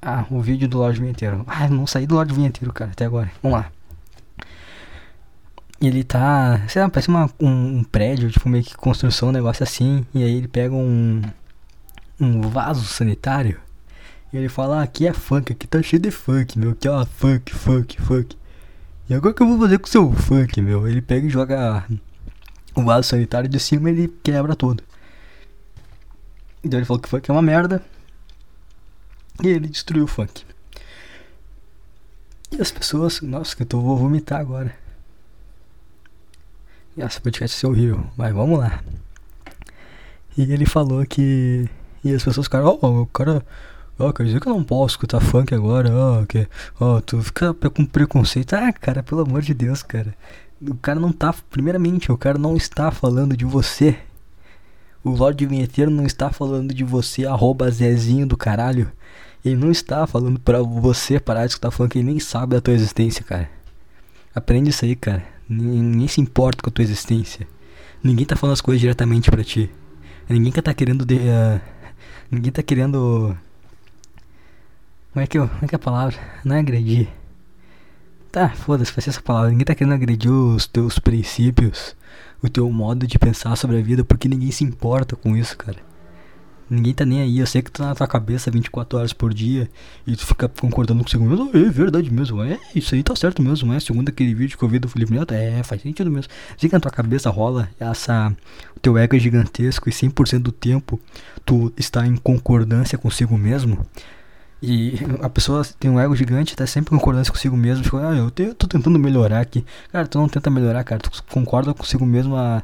Ah, 0.00 0.24
o 0.30 0.40
vídeo 0.40 0.68
do 0.68 0.78
Lorde 0.78 1.00
Vinheteiro. 1.00 1.44
Ah, 1.46 1.68
não 1.68 1.86
saí 1.86 2.06
do 2.06 2.16
Lorde 2.16 2.34
Vinheteiro, 2.34 2.72
cara, 2.72 2.90
até 2.90 3.04
agora. 3.04 3.30
Vamos 3.42 3.58
lá 3.58 3.70
ele 5.86 6.04
tá, 6.04 6.62
sei 6.68 6.80
lá, 6.80 6.88
parece 6.88 7.08
uma, 7.08 7.28
um, 7.40 7.78
um, 7.78 7.84
prédio, 7.84 8.30
tipo 8.30 8.48
meio 8.48 8.64
que 8.64 8.76
construção, 8.76 9.30
um 9.30 9.32
negócio 9.32 9.62
assim, 9.64 10.06
e 10.14 10.22
aí 10.22 10.36
ele 10.36 10.48
pega 10.48 10.74
um, 10.74 11.20
um 12.20 12.40
vaso 12.42 12.84
sanitário 12.84 13.60
e 14.32 14.36
ele 14.38 14.48
fala, 14.48 14.80
ah, 14.80 14.82
aqui 14.82 15.06
é 15.06 15.12
funk, 15.12 15.52
aqui 15.52 15.66
tá 15.66 15.82
cheio 15.82 16.00
de 16.00 16.10
funk, 16.10 16.58
meu, 16.58 16.70
aqui 16.70 16.88
ó, 16.88 17.04
funk, 17.04 17.54
funk, 17.54 18.00
funk. 18.00 18.36
E 19.08 19.14
agora 19.14 19.34
que 19.34 19.42
eu 19.42 19.46
vou 19.46 19.58
fazer 19.58 19.78
com 19.78 19.86
o 19.86 19.90
seu 19.90 20.12
funk, 20.12 20.60
meu? 20.62 20.88
Ele 20.88 21.02
pega 21.02 21.26
e 21.26 21.30
joga 21.30 21.86
o 22.74 22.82
vaso 22.82 23.08
sanitário 23.08 23.48
de 23.48 23.60
cima 23.60 23.90
e 23.90 23.92
ele 23.92 24.08
quebra 24.22 24.56
todo. 24.56 24.82
Então 26.64 26.78
ele 26.78 26.86
falou 26.86 27.02
que 27.02 27.08
funk 27.08 27.28
é 27.28 27.32
uma 27.32 27.42
merda. 27.42 27.82
E 29.42 29.48
ele 29.48 29.68
destruiu 29.68 30.04
o 30.04 30.08
funk. 30.08 30.44
E 32.52 32.60
as 32.60 32.70
pessoas, 32.70 33.20
nossa, 33.20 33.56
que 33.56 33.62
eu 33.62 33.66
tô, 33.66 33.80
vou 33.80 33.96
vomitar 33.96 34.40
agora. 34.40 34.74
Essa 36.96 37.20
podcast 37.20 37.54
vai 37.54 37.60
ser 37.60 37.66
horrível, 37.66 38.06
mas 38.16 38.32
vamos 38.34 38.58
lá. 38.58 38.82
E 40.36 40.42
ele 40.42 40.66
falou 40.66 41.04
que. 41.06 41.68
E 42.04 42.12
as 42.14 42.22
pessoas 42.22 42.46
ficaram, 42.46 42.66
ó, 42.66 42.78
oh, 42.82 43.02
o 43.02 43.06
cara. 43.06 43.44
Oh, 44.04 44.12
quer 44.12 44.24
dizer 44.24 44.40
que 44.40 44.48
eu 44.48 44.54
não 44.54 44.64
posso 44.64 44.94
escutar 44.94 45.20
funk 45.20 45.54
agora, 45.54 45.94
ó, 45.94 46.24
que. 46.26 46.48
Oh, 46.80 47.00
tu 47.00 47.22
fica 47.22 47.54
com 47.54 47.86
preconceito. 47.86 48.54
Ah, 48.54 48.72
cara, 48.72 49.00
pelo 49.00 49.20
amor 49.20 49.42
de 49.42 49.54
Deus, 49.54 49.80
cara. 49.80 50.12
O 50.60 50.74
cara 50.74 50.98
não 50.98 51.12
tá. 51.12 51.32
Primeiramente, 51.48 52.10
o 52.10 52.18
cara 52.18 52.36
não 52.36 52.56
está 52.56 52.90
falando 52.90 53.36
de 53.36 53.44
você. 53.44 53.96
O 55.04 55.10
Lorde 55.10 55.46
Vinheteiro 55.46 55.88
não 55.88 56.04
está 56.04 56.30
falando 56.30 56.74
de 56.74 56.82
você, 56.82 57.26
arroba 57.26 57.70
Zezinho 57.70 58.26
do 58.26 58.36
caralho. 58.36 58.90
Ele 59.44 59.54
não 59.54 59.70
está 59.70 60.04
falando 60.04 60.40
pra 60.40 60.60
você 60.62 61.20
parar 61.20 61.46
de 61.46 61.52
escutar 61.52 61.70
funk, 61.70 61.96
ele 61.96 62.06
nem 62.06 62.18
sabe 62.18 62.56
da 62.56 62.60
tua 62.60 62.74
existência, 62.74 63.24
cara. 63.24 63.48
Aprende 64.34 64.70
isso 64.70 64.84
aí, 64.84 64.96
cara. 64.96 65.24
Ninguém 65.48 66.08
se 66.08 66.20
importa 66.20 66.60
com 66.60 66.70
a 66.70 66.72
tua 66.72 66.82
existência. 66.82 67.46
Ninguém 68.02 68.26
tá 68.26 68.34
falando 68.34 68.54
as 68.54 68.60
coisas 68.60 68.80
diretamente 68.80 69.30
para 69.30 69.44
ti. 69.44 69.70
Ninguém 70.28 70.50
que 70.50 70.60
tá 70.60 70.74
querendo. 70.74 71.04
De, 71.04 71.16
uh, 71.16 71.60
ninguém 72.30 72.50
tá 72.50 72.64
querendo. 72.64 73.36
Como 75.12 75.22
é, 75.22 75.26
que 75.26 75.36
eu, 75.36 75.46
como 75.46 75.64
é 75.64 75.68
que 75.68 75.74
é 75.74 75.76
a 75.76 75.78
palavra? 75.78 76.16
Não 76.42 76.56
é 76.56 76.60
agredir. 76.60 77.06
Tá, 78.30 78.48
foda-se, 78.48 78.90
vai 78.92 79.02
ser 79.02 79.10
essa 79.10 79.20
palavra. 79.20 79.50
Ninguém 79.50 79.66
tá 79.66 79.74
querendo 79.74 79.92
agredir 79.92 80.32
os 80.32 80.66
teus 80.66 80.98
princípios, 80.98 81.94
o 82.42 82.48
teu 82.48 82.70
modo 82.72 83.06
de 83.06 83.18
pensar 83.18 83.54
sobre 83.56 83.78
a 83.78 83.82
vida, 83.82 84.02
porque 84.02 84.26
ninguém 84.26 84.50
se 84.50 84.64
importa 84.64 85.14
com 85.14 85.36
isso, 85.36 85.54
cara. 85.58 85.76
Ninguém 86.70 86.94
tá 86.94 87.04
nem 87.04 87.20
aí. 87.20 87.38
Eu 87.38 87.46
sei 87.46 87.60
que 87.60 87.70
tu 87.70 87.82
tá 87.82 87.88
na 87.88 87.94
tua 87.94 88.06
cabeça 88.06 88.50
24 88.50 88.98
horas 88.98 89.12
por 89.12 89.34
dia 89.34 89.70
e 90.06 90.16
tu 90.16 90.24
fica 90.24 90.48
concordando 90.48 91.04
consigo 91.04 91.26
mesmo. 91.26 91.50
É 91.52 91.68
verdade 91.68 92.10
mesmo. 92.10 92.42
É, 92.42 92.58
isso 92.74 92.94
aí 92.94 93.02
tá 93.02 93.14
certo 93.14 93.42
mesmo. 93.42 93.70
É, 93.74 93.80
segundo 93.80 94.08
aquele 94.08 94.34
vídeo 94.34 94.56
que 94.56 94.64
eu 94.64 94.68
vi 94.70 94.78
do 94.78 94.88
Felipe 94.88 95.12
Neto, 95.12 95.34
é, 95.34 95.62
faz 95.62 95.82
sentido 95.82 96.10
mesmo. 96.10 96.32
Sei 96.56 96.70
que 96.70 96.74
na 96.74 96.80
tua 96.80 96.90
cabeça 96.90 97.28
rola 97.28 97.68
essa. 97.78 98.34
O 98.74 98.80
teu 98.80 98.96
ego 98.96 99.14
é 99.14 99.18
gigantesco 99.18 99.90
e 99.90 99.92
100% 99.92 100.38
do 100.38 100.52
tempo 100.52 100.98
tu 101.44 101.70
está 101.76 102.06
em 102.06 102.16
concordância 102.16 102.96
consigo 102.96 103.36
mesmo. 103.36 103.86
E 104.62 104.94
a 105.20 105.28
pessoa 105.28 105.64
tem 105.80 105.90
um 105.90 105.98
ego 105.98 106.14
gigante, 106.14 106.54
tá 106.54 106.64
sempre 106.68 106.94
em 106.94 106.98
concordância 106.98 107.32
consigo 107.32 107.56
mesmo. 107.56 107.82
Fica, 107.82 108.08
ah, 108.10 108.14
eu 108.14 108.30
te, 108.30 108.54
tô 108.54 108.68
tentando 108.68 108.96
melhorar 108.96 109.40
aqui. 109.40 109.66
Cara, 109.90 110.06
tu 110.06 110.18
não 110.18 110.28
tenta 110.28 110.48
melhorar, 110.50 110.84
cara. 110.84 111.00
Tu 111.00 111.10
concorda 111.24 111.74
consigo 111.74 112.06
mesmo 112.06 112.36
a 112.36 112.62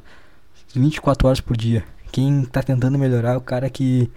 24 0.73 1.26
horas 1.26 1.40
por 1.40 1.57
dia. 1.57 1.85
Quem 2.12 2.45
tá 2.45 2.62
tentando 2.62 2.97
melhorar 2.97 3.33
é 3.33 3.37
o 3.37 3.40
cara 3.40 3.69
que, 3.69 4.09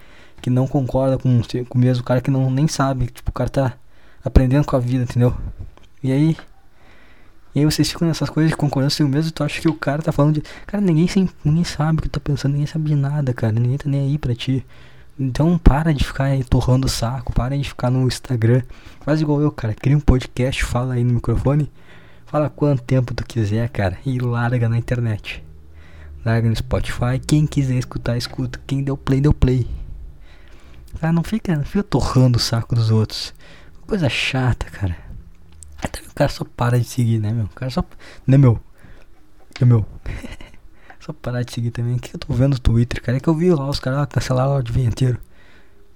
que 0.43 0.49
não 0.51 0.67
concorda 0.67 1.17
com, 1.17 1.41
com 1.67 1.77
o 1.77 1.81
mesmo, 1.81 2.03
o 2.03 2.05
cara 2.05 2.21
que 2.21 2.29
não 2.29 2.51
nem 2.51 2.67
sabe. 2.67 3.07
Tipo, 3.07 3.31
o 3.31 3.33
cara 3.33 3.49
tá 3.49 3.73
aprendendo 4.23 4.63
com 4.63 4.75
a 4.75 4.79
vida, 4.79 5.03
entendeu? 5.03 5.35
E 6.03 6.11
aí. 6.11 6.37
E 7.55 7.59
aí 7.59 7.65
vocês 7.65 7.89
ficam 7.89 8.07
nessas 8.07 8.29
coisas 8.29 8.51
de 8.51 8.55
concordância 8.55 9.05
mesmo 9.07 9.29
e 9.29 9.31
tu 9.31 9.43
acha 9.43 9.59
que 9.59 9.67
o 9.67 9.73
cara 9.73 10.03
tá 10.03 10.11
falando 10.11 10.35
de. 10.35 10.43
Cara, 10.67 10.81
ninguém, 10.81 11.07
ninguém 11.43 11.63
sabe 11.63 11.97
o 11.97 12.01
que 12.03 12.09
tá 12.09 12.19
pensando, 12.19 12.51
ninguém 12.51 12.67
sabe 12.67 12.85
de 12.85 12.95
nada, 12.95 13.33
cara. 13.33 13.51
Ninguém 13.53 13.77
tá 13.77 13.89
nem 13.89 14.01
aí 14.01 14.17
pra 14.19 14.35
ti. 14.35 14.63
Então 15.21 15.57
para 15.57 15.93
de 15.93 16.03
ficar 16.03 16.31
torrando 16.45 16.87
o 16.87 16.89
saco, 16.89 17.31
para 17.31 17.57
de 17.57 17.63
ficar 17.63 17.89
no 17.89 18.07
Instagram. 18.07 18.63
Faz 19.01 19.21
igual 19.21 19.41
eu, 19.41 19.51
cara. 19.51 19.73
Cria 19.73 19.95
um 19.95 20.01
podcast, 20.01 20.63
fala 20.63 20.95
aí 20.95 21.03
no 21.03 21.13
microfone. 21.13 21.71
Fala 22.25 22.49
quanto 22.49 22.83
tempo 22.83 23.13
tu 23.13 23.25
quiser, 23.25 23.69
cara. 23.69 23.97
E 24.05 24.17
larga 24.19 24.67
na 24.67 24.77
internet 24.77 25.43
larga 26.25 26.47
no 26.47 26.55
Spotify. 26.55 27.19
Quem 27.25 27.45
quiser 27.45 27.75
escutar, 27.75 28.17
escuta. 28.17 28.59
Quem 28.65 28.83
deu 28.83 28.97
play, 28.97 29.21
deu 29.21 29.33
play. 29.33 29.67
Cara, 30.99 31.13
não 31.13 31.23
fica, 31.23 31.55
não 31.55 31.63
fica 31.63 31.83
torrando 31.83 32.37
o 32.37 32.41
saco 32.41 32.75
dos 32.75 32.91
outros. 32.91 33.33
Coisa 33.87 34.09
chata, 34.09 34.65
cara. 34.67 34.95
Até 35.81 35.99
o 36.01 36.13
cara 36.13 36.29
só 36.29 36.45
para 36.45 36.79
de 36.79 36.85
seguir, 36.85 37.19
né, 37.19 37.31
meu? 37.31 37.45
O 37.45 37.49
cara 37.49 37.71
só. 37.71 37.83
Né, 38.25 38.37
meu? 38.37 38.59
Né, 39.59 39.65
meu? 39.65 39.85
só 41.01 41.13
parar 41.13 41.43
de 41.43 41.51
seguir 41.51 41.71
também. 41.71 41.95
O 41.95 41.99
que 41.99 42.15
eu 42.15 42.19
tô 42.19 42.33
vendo 42.33 42.53
no 42.53 42.59
Twitter, 42.59 43.01
cara? 43.01 43.17
É 43.17 43.21
que 43.21 43.27
eu 43.27 43.35
vi 43.35 43.51
lá 43.51 43.67
os 43.67 43.79
caras 43.79 44.07
cancelaram 44.07 44.57
o 44.57 44.63
dia 44.63 44.85
inteiro. 44.85 45.19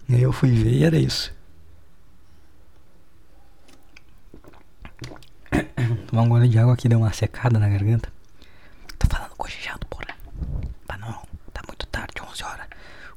E 0.10 0.16
aí 0.16 0.22
eu 0.22 0.34
fui 0.34 0.52
ver 0.52 0.74
e 0.74 0.84
era 0.84 0.98
isso. 0.98 1.34
Tomar 6.08 6.24
um 6.24 6.30
gole 6.30 6.48
de 6.50 6.60
água 6.60 6.74
aqui, 6.74 6.90
deu 6.90 7.00
uma 7.00 7.14
secada 7.14 7.60
na 7.60 7.70
garganta. 7.70 8.12
Tá 8.98 9.08
falando 9.10 9.36
cochichado, 9.36 9.86
porra. 9.88 10.06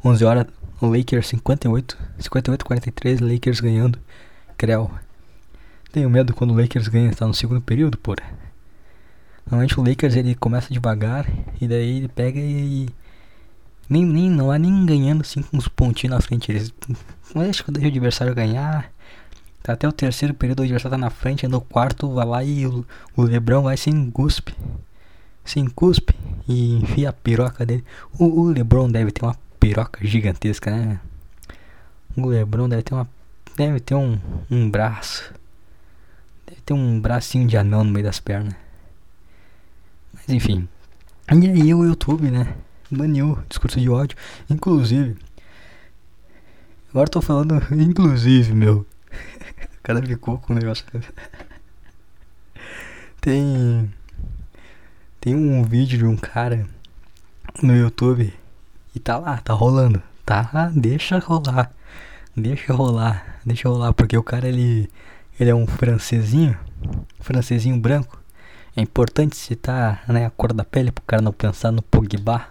11 0.04 0.24
horas, 0.24 0.46
Lakers 0.80 1.26
58, 1.28 1.98
58 2.18 2.64
43, 2.64 3.20
Lakers 3.20 3.60
ganhando. 3.60 3.98
Creu. 4.56 4.90
Tenho 5.92 6.08
medo 6.08 6.32
quando 6.32 6.52
o 6.52 6.56
Lakers 6.56 6.88
ganha, 6.88 7.12
tá 7.12 7.26
no 7.26 7.34
segundo 7.34 7.60
período, 7.60 7.98
porra. 7.98 8.22
Normalmente 9.50 9.80
o 9.80 9.82
Lakers 9.82 10.14
ele 10.14 10.34
começa 10.34 10.72
devagar 10.72 11.26
e 11.60 11.66
daí 11.66 11.98
ele 11.98 12.08
pega 12.08 12.38
e 12.38 12.88
nem, 13.88 14.04
nem 14.04 14.30
não 14.30 14.50
há 14.50 14.58
nem 14.58 14.84
ganhando 14.84 15.22
assim 15.22 15.40
com 15.40 15.56
uns 15.56 15.66
pontinhos 15.66 16.14
na 16.14 16.20
frente. 16.20 16.52
Eles 16.52 16.72
deixa 17.34 17.64
o 17.66 17.86
adversário 17.86 18.34
ganhar. 18.34 18.92
Tá 19.62 19.72
até 19.72 19.88
o 19.88 19.92
terceiro 19.92 20.34
período, 20.34 20.60
o 20.60 20.62
adversário 20.62 20.96
tá 20.96 20.98
na 20.98 21.10
frente, 21.10 21.48
no 21.48 21.60
quarto 21.60 22.12
vai 22.12 22.26
lá 22.26 22.44
e 22.44 22.66
o, 22.66 22.86
o 23.16 23.22
Lebrão 23.22 23.62
vai 23.62 23.76
sem 23.76 24.10
cuspe. 24.10 24.54
Sem 25.44 25.66
cuspe 25.66 26.14
e 26.46 26.76
enfia 26.76 27.08
a 27.08 27.12
piroca 27.12 27.64
dele. 27.64 27.84
O, 28.18 28.42
o 28.42 28.44
Lebron 28.50 28.90
deve 28.90 29.10
ter 29.10 29.24
uma 29.24 29.36
piroca 29.58 30.06
gigantesca, 30.06 30.70
né? 30.70 31.00
O 32.14 32.26
Lebron 32.26 32.68
deve 32.68 32.82
ter 32.82 32.94
uma. 32.94 33.08
Deve 33.56 33.80
ter 33.80 33.94
um, 33.94 34.18
um 34.50 34.70
braço. 34.70 35.32
Deve 36.46 36.60
ter 36.60 36.74
um 36.74 37.00
bracinho 37.00 37.48
de 37.48 37.56
anão 37.56 37.82
no 37.82 37.90
meio 37.90 38.04
das 38.04 38.20
pernas. 38.20 38.54
Mas 40.28 40.36
enfim. 40.36 40.68
E 41.32 41.48
aí 41.48 41.74
o 41.74 41.84
YouTube, 41.84 42.30
né? 42.30 42.54
Baniu 42.90 43.38
discurso 43.48 43.80
de 43.80 43.88
ódio. 43.88 44.16
Inclusive. 44.50 45.16
Agora 46.90 47.08
tô 47.08 47.22
falando. 47.22 47.54
Inclusive, 47.72 48.52
meu. 48.54 48.86
cara 49.82 50.02
ficou 50.02 50.36
com 50.36 50.52
o 50.52 50.56
negócio. 50.56 50.84
Tem. 53.22 53.90
Tem 55.18 55.34
um 55.34 55.64
vídeo 55.64 55.98
de 55.98 56.04
um 56.04 56.16
cara 56.16 56.66
no 57.62 57.74
YouTube 57.74 58.32
e 58.94 59.00
tá 59.00 59.18
lá, 59.18 59.38
tá 59.38 59.54
rolando. 59.54 60.02
Tá, 60.24 60.70
deixa 60.74 61.18
rolar. 61.18 61.72
Deixa 62.36 62.72
rolar, 62.72 63.40
deixa 63.44 63.68
rolar, 63.68 63.92
porque 63.94 64.16
o 64.16 64.22
cara 64.22 64.46
ele, 64.46 64.88
ele 65.40 65.50
é 65.50 65.54
um 65.54 65.66
francesinho, 65.66 66.56
francesinho 67.18 67.80
branco. 67.80 68.22
É 68.78 68.80
importante 68.80 69.36
citar 69.36 70.04
né, 70.06 70.24
a 70.24 70.30
cor 70.30 70.52
da 70.52 70.62
pele 70.62 70.92
pro 70.92 71.02
cara 71.04 71.20
não 71.20 71.32
pensar 71.32 71.72
no 71.72 71.82
Pogba. 71.82 72.46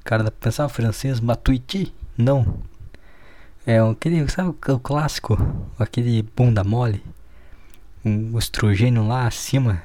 O 0.00 0.04
cara 0.04 0.28
pensar 0.28 0.68
francês, 0.68 1.20
Matuiti, 1.20 1.94
não. 2.18 2.58
É 3.64 3.78
aquele, 3.78 4.28
sabe 4.28 4.48
o 4.48 4.78
clássico, 4.80 5.38
aquele 5.78 6.20
bunda 6.34 6.64
mole, 6.64 7.00
um 8.04 8.36
estrogênio 8.36 9.06
lá 9.06 9.28
acima, 9.28 9.80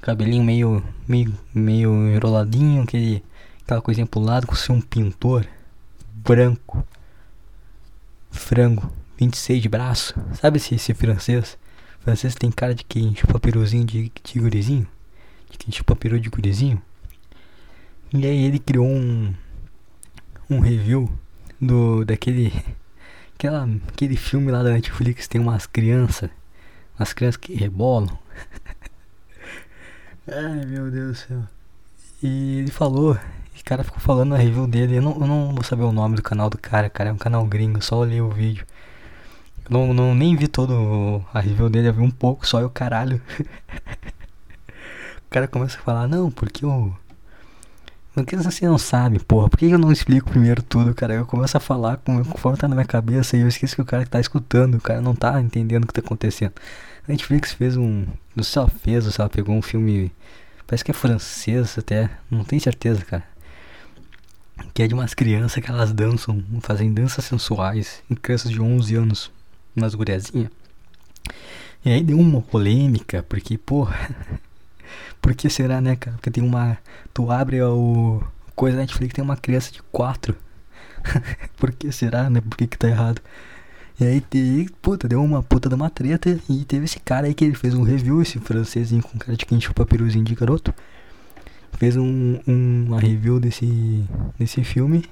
cabelinho 0.00 0.42
meio, 0.42 0.82
meio, 1.06 1.38
meio 1.54 2.16
enroladinho, 2.16 2.84
aquele, 2.84 3.22
aquela 3.64 3.82
coisinha 3.82 4.06
pro 4.06 4.18
lado, 4.18 4.46
com 4.46 4.54
ser 4.54 4.72
um 4.72 4.80
pintor 4.80 5.46
branco 6.10 6.82
frango, 8.30 8.90
26 9.18 9.60
de 9.60 9.68
braço. 9.68 10.14
Sabe 10.40 10.56
esse, 10.56 10.74
esse 10.74 10.94
francês? 10.94 11.58
O 12.06 12.08
francês 12.08 12.36
tem 12.36 12.52
cara 12.52 12.72
de 12.72 12.84
quem 12.84 13.16
chupa 13.16 13.40
peruzinho 13.40 13.84
de, 13.84 14.12
de 14.22 14.38
gurizinho? 14.38 14.86
De 15.50 15.58
quem 15.58 15.74
chupa 15.74 15.96
peru 15.96 16.20
de 16.20 16.28
gurizinho? 16.28 16.80
E 18.14 18.24
aí 18.24 18.44
ele 18.44 18.60
criou 18.60 18.86
um 18.86 19.34
um 20.48 20.60
review 20.60 21.10
do 21.60 22.04
daquele 22.04 22.52
aquela, 23.34 23.68
aquele 23.88 24.16
filme 24.16 24.52
lá 24.52 24.62
da 24.62 24.70
Netflix 24.70 25.26
tem 25.26 25.40
umas 25.40 25.66
crianças, 25.66 26.30
umas 26.96 27.12
crianças 27.12 27.38
que 27.38 27.54
rebolam. 27.54 28.16
Ai 30.30 30.64
meu 30.64 30.88
Deus 30.92 31.08
do 31.08 31.14
céu. 31.26 31.42
E 32.22 32.58
ele 32.60 32.70
falou 32.70 33.18
cara 33.66 33.82
ficou 33.82 33.98
falando 33.98 34.32
a 34.32 34.38
review 34.38 34.68
dele. 34.68 34.98
Eu 34.98 35.02
não, 35.02 35.12
eu 35.20 35.26
não 35.26 35.52
vou 35.52 35.64
saber 35.64 35.82
o 35.82 35.90
nome 35.90 36.14
do 36.14 36.22
canal 36.22 36.48
do 36.48 36.56
cara, 36.56 36.88
cara. 36.88 37.10
É 37.10 37.12
um 37.12 37.18
canal 37.18 37.44
gringo, 37.44 37.82
só 37.82 37.98
olhei 37.98 38.20
o 38.20 38.30
vídeo. 38.30 38.64
Eu 39.68 39.70
não, 39.70 39.92
não 39.92 40.14
nem 40.14 40.36
vi 40.36 40.46
todo 40.46 41.24
a 41.34 41.40
review 41.40 41.68
dele, 41.68 41.88
eu 41.88 41.94
vi 41.94 42.00
um 42.00 42.10
pouco 42.10 42.46
só 42.46 42.60
e 42.60 42.64
o 42.64 42.70
caralho. 42.70 43.20
o 45.26 45.30
cara 45.30 45.48
começa 45.48 45.76
a 45.78 45.82
falar, 45.82 46.06
não, 46.06 46.30
porque 46.30 46.64
o. 46.64 46.94
Porque 48.14 48.36
você 48.36 48.66
não 48.66 48.78
sabe, 48.78 49.18
porra, 49.18 49.50
por 49.50 49.58
que 49.58 49.66
eu 49.66 49.78
não 49.78 49.92
explico 49.92 50.30
primeiro 50.30 50.62
tudo, 50.62 50.94
cara? 50.94 51.14
Eu 51.14 51.26
começo 51.26 51.54
a 51.56 51.60
falar 51.60 51.98
conforme 51.98 52.56
tá 52.56 52.66
na 52.66 52.74
minha 52.74 52.86
cabeça 52.86 53.36
e 53.36 53.40
eu 53.40 53.48
esqueço 53.48 53.74
que 53.74 53.82
o 53.82 53.84
cara 53.84 54.04
que 54.04 54.10
tá 54.10 54.18
escutando, 54.18 54.76
o 54.76 54.80
cara 54.80 55.02
não 55.02 55.14
tá 55.14 55.38
entendendo 55.40 55.84
o 55.84 55.86
que 55.86 55.92
tá 55.92 56.00
acontecendo. 56.00 56.54
A 57.06 57.12
Netflix 57.12 57.52
fez 57.52 57.76
um. 57.76 58.06
Não 58.34 58.42
sei 58.42 58.52
se 58.52 58.58
ela 58.58 58.68
fez 58.68 59.04
ou 59.04 59.12
se 59.12 59.20
ela 59.20 59.28
pegou 59.28 59.54
um 59.54 59.60
filme. 59.60 60.10
Parece 60.66 60.82
que 60.84 60.90
é 60.92 60.94
francês 60.94 61.76
até, 61.78 62.10
não 62.30 62.42
tenho 62.42 62.60
certeza, 62.62 63.04
cara 63.04 63.24
que 64.72 64.82
é 64.82 64.88
de 64.88 64.94
umas 64.94 65.14
crianças 65.14 65.62
que 65.62 65.70
elas 65.70 65.92
dançam, 65.92 66.42
fazem 66.60 66.92
danças 66.92 67.24
sensuais, 67.24 68.02
em 68.10 68.14
crianças 68.14 68.50
de 68.50 68.60
11 68.60 68.94
anos, 68.94 69.30
umas 69.76 69.94
guriazinhas. 69.94 70.50
E 71.84 71.90
aí 71.90 72.02
deu 72.02 72.18
uma 72.18 72.40
polêmica, 72.42 73.24
porque, 73.28 73.56
porra, 73.58 74.14
por 75.20 75.34
que 75.34 75.48
será, 75.48 75.80
né, 75.80 75.96
cara? 75.96 76.16
Porque 76.16 76.30
tem 76.30 76.42
uma, 76.42 76.78
tu 77.14 77.30
abre 77.30 77.62
o 77.62 78.22
coisa 78.54 78.76
da 78.76 78.82
Netflix, 78.82 79.14
tem 79.14 79.22
uma 79.22 79.36
criança 79.36 79.70
de 79.70 79.82
4. 79.84 80.34
por 81.56 81.72
que 81.72 81.92
será, 81.92 82.28
né? 82.30 82.40
Por 82.40 82.56
que 82.56 82.66
que 82.66 82.78
tá 82.78 82.88
errado? 82.88 83.20
E 84.00 84.04
aí, 84.04 84.20
te, 84.20 84.68
puta, 84.82 85.08
deu 85.08 85.22
uma 85.22 85.42
puta 85.42 85.68
de 85.68 85.74
uma 85.74 85.88
treta 85.88 86.38
e 86.48 86.64
teve 86.64 86.84
esse 86.84 87.00
cara 87.00 87.26
aí 87.26 87.34
que 87.34 87.44
ele 87.44 87.54
fez 87.54 87.74
um 87.74 87.82
review, 87.82 88.20
esse 88.20 88.38
francesinho 88.38 89.02
com 89.02 89.18
cara 89.18 89.36
de 89.36 89.46
quem 89.46 89.60
chupa 89.60 89.86
peruzinho 89.86 90.24
de 90.24 90.34
garoto 90.34 90.74
fez 91.76 91.96
um, 91.96 92.40
um, 92.46 92.84
uma 92.88 93.00
review 93.00 93.38
desse, 93.38 94.04
desse 94.38 94.64
filme 94.64 95.04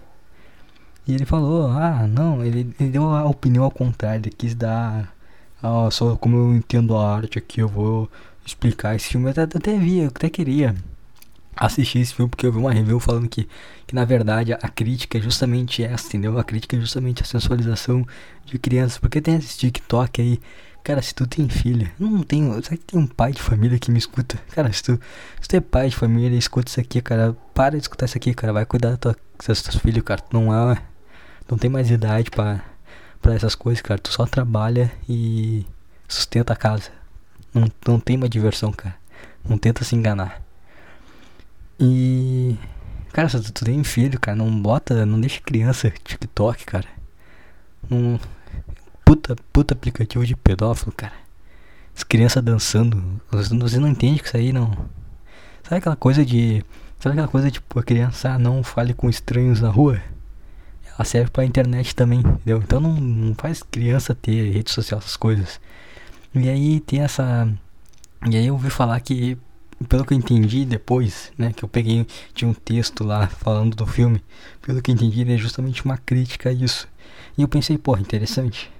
e 1.06 1.14
ele 1.14 1.24
falou, 1.24 1.68
ah, 1.70 2.06
não, 2.06 2.44
ele, 2.44 2.74
ele 2.80 2.90
deu 2.90 3.04
a 3.14 3.24
opinião 3.24 3.64
ao 3.64 3.70
contrário, 3.70 4.22
ele 4.22 4.30
quis 4.30 4.54
dar, 4.54 5.14
ah, 5.62 5.88
só 5.90 6.16
como 6.16 6.36
eu 6.36 6.54
entendo 6.54 6.96
a 6.96 7.14
arte 7.16 7.38
aqui, 7.38 7.60
eu 7.60 7.68
vou 7.68 8.10
explicar 8.44 8.94
esse 8.94 9.08
filme. 9.08 9.26
Eu 9.26 9.30
até, 9.30 9.42
até 9.42 9.78
vi, 9.78 9.98
eu 10.00 10.08
até 10.08 10.28
queria 10.30 10.74
assistir 11.56 12.00
esse 12.00 12.14
filme 12.14 12.28
porque 12.28 12.46
eu 12.46 12.52
vi 12.52 12.58
uma 12.58 12.72
review 12.72 12.98
falando 12.98 13.28
que, 13.28 13.48
que 13.86 13.94
na 13.94 14.04
verdade 14.04 14.52
a 14.52 14.68
crítica 14.68 15.18
é 15.18 15.20
justamente 15.20 15.82
essa, 15.84 16.08
entendeu? 16.08 16.38
A 16.38 16.44
crítica 16.44 16.76
é 16.76 16.80
justamente 16.80 17.22
a 17.22 17.26
sensualização 17.26 18.06
de 18.44 18.58
crianças, 18.58 18.98
porque 18.98 19.20
tem 19.20 19.36
esse 19.36 19.56
TikTok 19.58 20.20
aí 20.20 20.40
Cara, 20.84 21.00
se 21.00 21.14
tu 21.14 21.26
tem 21.26 21.48
filha, 21.48 21.90
não 21.98 22.22
tenho. 22.22 22.62
Será 22.62 22.76
que 22.76 22.84
tem 22.84 23.00
um 23.00 23.06
pai 23.06 23.32
de 23.32 23.40
família 23.40 23.78
que 23.78 23.90
me 23.90 23.98
escuta? 23.98 24.36
Cara, 24.54 24.70
se 24.70 24.82
tu, 24.82 25.00
se 25.40 25.48
tu 25.48 25.56
é 25.56 25.60
pai 25.60 25.88
de 25.88 25.96
família, 25.96 26.36
escuta 26.36 26.68
isso 26.68 26.78
aqui, 26.78 27.00
cara. 27.00 27.34
Para 27.54 27.78
de 27.78 27.78
escutar 27.78 28.04
isso 28.04 28.18
aqui, 28.18 28.34
cara. 28.34 28.52
Vai 28.52 28.66
cuidar 28.66 28.90
dos 28.90 28.98
tua, 28.98 29.80
filhos, 29.80 30.02
cara. 30.04 30.20
Tu 30.20 30.38
não 30.38 30.52
é. 30.52 30.76
Não 31.48 31.58
tem 31.58 31.70
mais 31.70 31.90
idade 31.90 32.30
pra 32.30 32.62
essas 33.34 33.54
coisas, 33.54 33.82
cara. 33.82 34.00
Tu 34.00 34.10
só 34.10 34.26
trabalha 34.26 34.90
e 35.08 35.66
sustenta 36.08 36.52
a 36.52 36.56
casa. 36.56 36.90
Não, 37.52 37.70
não 37.86 38.00
tem 38.00 38.16
uma 38.16 38.28
diversão, 38.28 38.72
cara. 38.72 38.96
Não 39.48 39.58
tenta 39.58 39.84
se 39.84 39.94
enganar. 39.94 40.42
E. 41.78 42.56
Cara, 43.12 43.28
se 43.28 43.40
tu, 43.40 43.52
tu 43.52 43.64
tem 43.64 43.82
filho, 43.84 44.18
cara, 44.18 44.36
não 44.36 44.60
bota. 44.60 45.04
Não 45.06 45.20
deixa 45.20 45.40
criança 45.40 45.90
TikTok, 45.90 46.64
cara. 46.64 46.88
Não 47.88 48.18
puta, 49.04 49.36
puta 49.52 49.74
aplicativo 49.74 50.26
de 50.26 50.34
pedófilo, 50.34 50.92
cara. 50.92 51.12
As 51.96 52.02
crianças 52.02 52.42
dançando. 52.42 53.20
Você 53.30 53.78
não 53.78 53.88
entende 53.88 54.20
que 54.20 54.26
isso 54.26 54.36
aí 54.36 54.52
não. 54.52 54.70
Sabe 55.62 55.76
aquela 55.76 55.96
coisa 55.96 56.24
de. 56.24 56.64
Sabe 56.98 57.12
aquela 57.12 57.28
coisa 57.28 57.50
tipo, 57.50 57.78
a 57.78 57.82
criança 57.82 58.30
ah, 58.30 58.38
não 58.38 58.62
fale 58.62 58.94
com 58.94 59.08
estranhos 59.08 59.60
na 59.60 59.68
rua? 59.68 60.00
Serve 61.02 61.30
pra 61.30 61.44
internet 61.44 61.94
também, 61.94 62.20
entendeu? 62.20 62.58
Então 62.58 62.78
não, 62.78 62.94
não 62.94 63.34
faz 63.34 63.62
criança 63.62 64.14
ter 64.14 64.52
rede 64.52 64.70
social, 64.70 64.98
essas 64.98 65.16
coisas. 65.16 65.60
E 66.34 66.48
aí 66.48 66.80
tem 66.80 67.00
essa. 67.00 67.48
E 68.28 68.36
aí 68.36 68.46
eu 68.46 68.54
ouvi 68.54 68.70
falar 68.70 69.00
que, 69.00 69.36
pelo 69.88 70.04
que 70.04 70.14
eu 70.14 70.18
entendi 70.18 70.64
depois, 70.64 71.32
né? 71.38 71.52
Que 71.52 71.64
eu 71.64 71.68
peguei, 71.68 72.06
tinha 72.34 72.48
um 72.48 72.54
texto 72.54 73.02
lá 73.04 73.26
falando 73.26 73.74
do 73.74 73.86
filme. 73.86 74.22
Pelo 74.62 74.82
que 74.82 74.90
eu 74.90 74.94
entendi, 74.94 75.22
ele 75.22 75.34
é 75.34 75.38
justamente 75.38 75.84
uma 75.84 75.98
crítica 75.98 76.50
a 76.50 76.52
isso. 76.52 76.86
E 77.36 77.42
eu 77.42 77.48
pensei, 77.48 77.76
porra, 77.78 78.00
interessante 78.00 78.70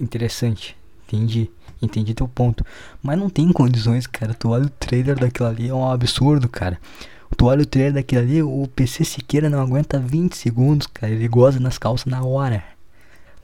interessante. 0.00 0.76
Entendi. 1.06 1.50
Entendi 1.82 2.14
teu 2.14 2.28
ponto. 2.28 2.64
Mas 3.02 3.18
não 3.18 3.28
tem 3.28 3.52
condições, 3.52 4.06
cara. 4.06 4.34
Tu 4.34 4.48
olha 4.48 4.66
o 4.66 4.70
trailer 4.70 5.18
daquilo 5.18 5.48
ali, 5.48 5.68
é 5.68 5.74
um 5.74 5.88
absurdo, 5.90 6.48
cara. 6.48 6.78
Tu 7.36 7.46
olha 7.46 7.62
o 7.62 7.66
trailer 7.66 7.94
daquilo 7.94 8.20
ali, 8.22 8.42
o 8.42 8.68
PC 8.74 9.04
Siqueira 9.04 9.48
não 9.48 9.60
aguenta 9.60 9.98
20 9.98 10.36
segundos, 10.36 10.86
cara. 10.86 11.12
Ele 11.12 11.28
goza 11.28 11.58
nas 11.58 11.78
calças 11.78 12.06
na 12.06 12.22
hora. 12.22 12.62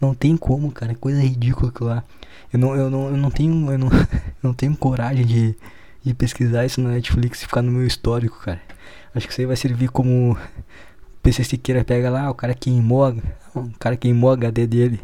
Não 0.00 0.14
tem 0.14 0.36
como, 0.36 0.70
cara. 0.70 0.92
É 0.92 0.94
coisa 0.94 1.20
ridícula 1.20 1.70
aquilo 1.70 1.88
lá. 1.88 2.04
Eu 2.52 2.58
não, 2.58 2.76
eu 2.76 2.90
não, 2.90 3.06
eu 3.08 3.16
não 3.16 3.30
tenho. 3.30 3.70
Eu 3.70 3.78
não, 3.78 3.88
eu 3.88 4.06
não 4.42 4.54
tenho 4.54 4.76
coragem 4.76 5.24
de, 5.24 5.56
de 6.04 6.14
pesquisar 6.14 6.66
isso 6.66 6.80
na 6.80 6.90
Netflix 6.90 7.42
e 7.42 7.46
ficar 7.46 7.62
no 7.62 7.72
meu 7.72 7.86
histórico, 7.86 8.38
cara. 8.40 8.60
Acho 9.14 9.26
que 9.26 9.32
isso 9.32 9.40
aí 9.40 9.46
vai 9.46 9.56
servir 9.56 9.88
como. 9.88 10.32
O 10.32 10.38
PC 11.22 11.44
Siqueira 11.44 11.84
pega 11.84 12.10
lá, 12.10 12.30
o 12.30 12.34
cara 12.34 12.54
queimou. 12.54 13.16
O 13.54 13.70
cara 13.78 13.96
queimou 13.96 14.30
a 14.30 14.34
HD 14.34 14.66
dele 14.66 15.00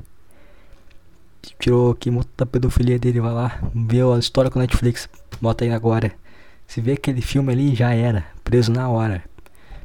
tirou, 1.59 1.95
queimou 1.95 2.25
a 2.39 2.47
pedofilia 2.47 2.99
dele, 2.99 3.21
vai 3.21 3.33
lá, 3.33 3.61
vê 3.75 4.01
a 4.01 4.19
história 4.19 4.51
com 4.51 4.59
a 4.59 4.63
Netflix, 4.63 5.09
bota 5.41 5.65
aí 5.65 5.73
agora. 5.73 6.13
Se 6.73 6.81
vê 6.81 6.93
aquele 6.93 7.21
filme 7.21 7.53
ali, 7.53 7.75
já 7.75 7.93
era, 7.93 8.25
preso 8.43 8.73
na 8.73 8.89
hora. 8.89 9.23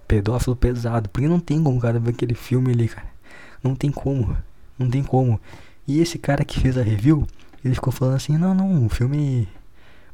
Pedófilo 0.07 0.55
pesado, 0.55 1.09
porque 1.09 1.27
não 1.27 1.37
tem 1.37 1.61
como, 1.61 1.77
cara, 1.81 1.99
ver 1.99 2.11
aquele 2.11 2.33
filme 2.33 2.71
ali, 2.71 2.87
cara. 2.87 3.09
Não 3.61 3.75
tem 3.75 3.91
como, 3.91 4.37
não 4.79 4.89
tem 4.89 5.03
como. 5.03 5.37
E 5.85 5.99
esse 5.99 6.17
cara 6.17 6.45
que 6.45 6.61
fez 6.61 6.77
a 6.77 6.81
review, 6.81 7.27
ele 7.61 7.75
ficou 7.75 7.91
falando 7.91 8.15
assim, 8.15 8.37
não, 8.37 8.55
não, 8.55 8.85
o 8.85 8.87
filme. 8.87 9.49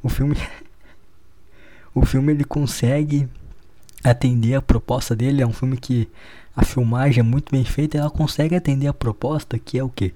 O 0.02 0.10
filme. 0.10 0.36
o 1.94 2.04
filme 2.04 2.34
ele 2.34 2.44
consegue 2.44 3.30
atender 4.04 4.56
a 4.56 4.62
proposta 4.64 5.16
dele. 5.16 5.44
É 5.44 5.46
um 5.46 5.54
filme 5.54 5.78
que 5.78 6.10
a 6.56 6.66
filmagem 6.66 7.20
é 7.20 7.24
muito 7.24 7.52
bem 7.52 7.64
feita. 7.64 8.00
Ela 8.00 8.10
consegue 8.10 8.56
atender 8.56 8.88
a 8.88 8.94
proposta, 8.96 9.60
que 9.60 9.78
é 9.78 9.84
o 9.84 9.90
que? 9.90 10.12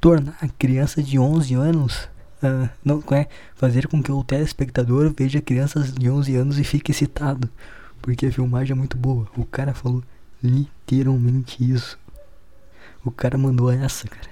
tornar 0.00 0.36
criança 0.58 1.00
de 1.00 1.16
11 1.16 1.54
anos 1.54 2.08
uh, 2.46 2.68
não 2.84 3.02
é 3.10 3.28
fazer 3.54 3.88
com 3.88 4.02
que 4.02 4.12
o 4.12 4.24
telespectador 4.24 5.12
veja 5.16 5.40
crianças 5.40 5.92
de 5.92 6.10
11 6.10 6.36
anos 6.36 6.58
e 6.58 6.64
fique 6.64 6.92
excitado, 6.92 7.48
porque 8.00 8.26
a 8.26 8.32
filmagem 8.32 8.72
é 8.72 8.74
muito 8.74 8.96
boa. 8.96 9.26
O 9.36 9.44
cara 9.44 9.74
falou 9.74 10.02
literalmente 10.42 11.68
isso. 11.68 11.98
O 13.04 13.10
cara 13.10 13.36
mandou 13.36 13.70
essa, 13.70 14.08
cara. 14.08 14.30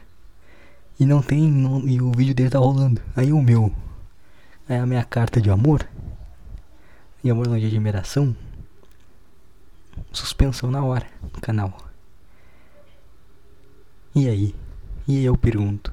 E 0.99 1.07
não 1.07 1.23
tem, 1.23 1.51
não, 1.51 1.87
e 1.89 2.01
o 2.01 2.13
vídeo 2.13 2.35
dele 2.35 2.51
tá 2.51 2.59
rolando. 2.59 3.01
Aí 3.17 3.33
o 3.33 3.43
meu 3.43 3.73
é 4.69 4.79
a 4.79 4.87
minha 4.87 5.05
carta 5.05 5.41
de 5.41 5.51
amor. 5.51 5.87
E 7.25 7.31
amor 7.31 7.49
não 7.49 7.59
de 7.59 7.67
admiração. 7.67 8.37
Suspensão 10.13 10.71
na 10.71 10.85
hora 10.85 11.07
no 11.23 11.41
canal. 11.41 11.77
E 14.15 14.29
aí? 14.29 14.55
E 15.09 15.25
eu 15.25 15.37
pergunto: 15.37 15.93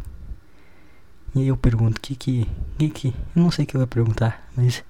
E 1.36 1.42
aí 1.42 1.48
eu 1.48 1.58
pergunto, 1.58 2.02
que 2.02 2.16
que. 2.16 2.48
que 2.78 2.90
que. 2.90 3.08
Eu 3.36 3.44
não 3.44 3.52
sei 3.52 3.66
o 3.66 3.68
que 3.68 3.76
eu 3.76 3.80
vou 3.80 3.88
perguntar, 3.88 4.48
mas. 4.56 4.84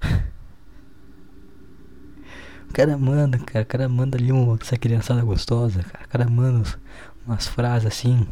o 2.68 2.72
cara 2.72 2.96
manda, 2.96 3.38
cara. 3.38 3.62
O 3.62 3.66
cara 3.66 3.88
manda 3.88 4.16
ali 4.16 4.32
uma, 4.32 4.58
essa 4.60 4.76
criançada 4.76 5.22
gostosa, 5.22 5.82
cara. 5.82 6.04
O 6.04 6.08
cara 6.08 6.28
manda 6.28 6.62
umas 7.26 7.46
frases 7.46 7.86
assim. 7.86 8.26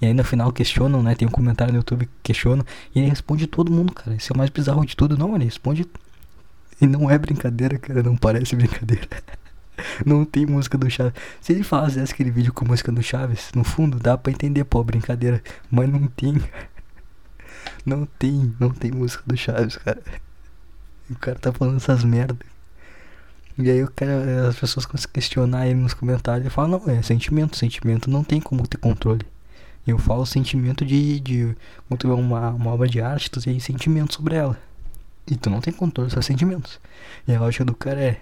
E 0.00 0.06
aí 0.06 0.12
no 0.12 0.24
final 0.24 0.52
questionam, 0.52 1.02
né? 1.02 1.14
Tem 1.14 1.26
um 1.26 1.30
comentário 1.30 1.72
no 1.72 1.78
YouTube 1.78 2.06
que 2.06 2.12
questiona. 2.22 2.64
E 2.94 2.98
ele 2.98 3.08
responde 3.08 3.46
todo 3.46 3.72
mundo, 3.72 3.92
cara. 3.92 4.16
Isso 4.16 4.32
é 4.32 4.34
o 4.34 4.38
mais 4.38 4.50
bizarro 4.50 4.84
de 4.84 4.96
tudo. 4.96 5.16
Não, 5.16 5.34
ele 5.34 5.44
responde. 5.44 5.86
E 6.80 6.86
não 6.86 7.10
é 7.10 7.16
brincadeira, 7.16 7.78
cara. 7.78 8.02
Não 8.02 8.16
parece 8.16 8.54
brincadeira. 8.54 9.08
não 10.04 10.24
tem 10.24 10.46
música 10.46 10.76
do 10.76 10.90
Chaves. 10.90 11.14
Se 11.40 11.52
ele 11.52 11.62
falasse 11.62 12.00
aquele 12.00 12.30
vídeo 12.30 12.52
com 12.52 12.64
música 12.64 12.92
do 12.92 13.02
Chaves, 13.02 13.50
no 13.54 13.64
fundo 13.64 13.98
dá 13.98 14.18
pra 14.18 14.32
entender, 14.32 14.64
pô, 14.64 14.82
brincadeira. 14.82 15.42
Mas 15.70 15.88
não 15.88 16.06
tem. 16.08 16.40
Não 17.84 18.06
tem, 18.06 18.54
não 18.58 18.70
tem 18.70 18.90
música 18.90 19.22
do 19.26 19.36
Chaves, 19.36 19.76
cara. 19.76 20.02
O 21.10 21.16
cara 21.16 21.38
tá 21.38 21.52
falando 21.52 21.76
essas 21.76 22.02
merdas. 22.04 22.46
E 23.56 23.70
aí 23.70 23.84
o 23.84 23.90
cara, 23.90 24.48
as 24.48 24.58
pessoas 24.58 24.84
começam 24.84 25.08
a 25.08 25.12
questionar 25.12 25.66
ele 25.66 25.78
nos 25.78 25.94
comentários 25.94 26.46
e 26.46 26.50
falam, 26.50 26.80
não, 26.84 26.92
é 26.92 27.00
sentimento, 27.02 27.56
sentimento 27.56 28.10
não 28.10 28.24
tem 28.24 28.40
como 28.40 28.66
ter 28.66 28.78
controle. 28.78 29.24
E 29.86 29.90
eu 29.90 29.98
falo 29.98 30.26
sentimento 30.26 30.84
de, 30.84 31.20
de 31.20 31.56
quando 31.86 32.00
tu 32.00 32.08
vê 32.08 32.14
uma, 32.14 32.50
uma 32.50 32.72
obra 32.72 32.88
de 32.88 33.00
arte, 33.00 33.30
tu 33.30 33.40
tem 33.40 33.60
sentimento 33.60 34.14
sobre 34.14 34.34
ela. 34.34 34.58
E 35.30 35.36
tu 35.36 35.50
não 35.50 35.60
tem 35.60 35.72
controle 35.72 36.06
dos 36.06 36.14
seus 36.14 36.26
sentimentos. 36.26 36.80
E 37.28 37.34
a 37.34 37.40
lógica 37.40 37.64
do 37.64 37.74
cara 37.74 38.00
é, 38.00 38.20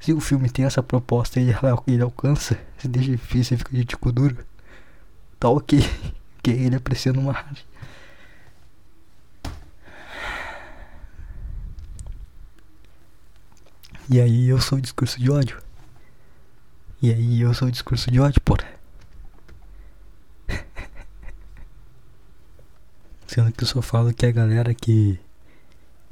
se 0.00 0.12
o 0.12 0.20
filme 0.20 0.50
tem 0.50 0.64
essa 0.64 0.82
proposta 0.82 1.40
e 1.40 1.44
ele, 1.44 1.56
ele 1.86 2.02
alcança, 2.02 2.58
se 2.78 2.88
deixa 2.88 3.10
difícil 3.10 3.56
fica 3.58 3.76
de 3.76 3.84
tico 3.84 4.10
duro, 4.12 4.36
tá 5.38 5.48
ok. 5.48 5.80
Que 6.42 6.50
ele 6.50 6.76
apreciando 6.76 7.20
uma 7.20 7.32
arte. 7.32 7.66
E 14.10 14.20
aí 14.20 14.48
eu 14.48 14.60
sou 14.60 14.78
o 14.78 14.80
discurso 14.80 15.18
de 15.18 15.30
ódio. 15.30 15.62
E 17.00 17.12
aí 17.12 17.40
eu 17.40 17.54
sou 17.54 17.68
o 17.68 17.70
discurso 17.70 18.10
de 18.10 18.20
ódio, 18.20 18.40
porra. 18.42 18.68
Sendo 23.26 23.50
que 23.52 23.64
eu 23.64 23.68
só 23.68 23.80
falo 23.80 24.12
que 24.12 24.26
a 24.26 24.30
galera 24.30 24.74
que 24.74 25.18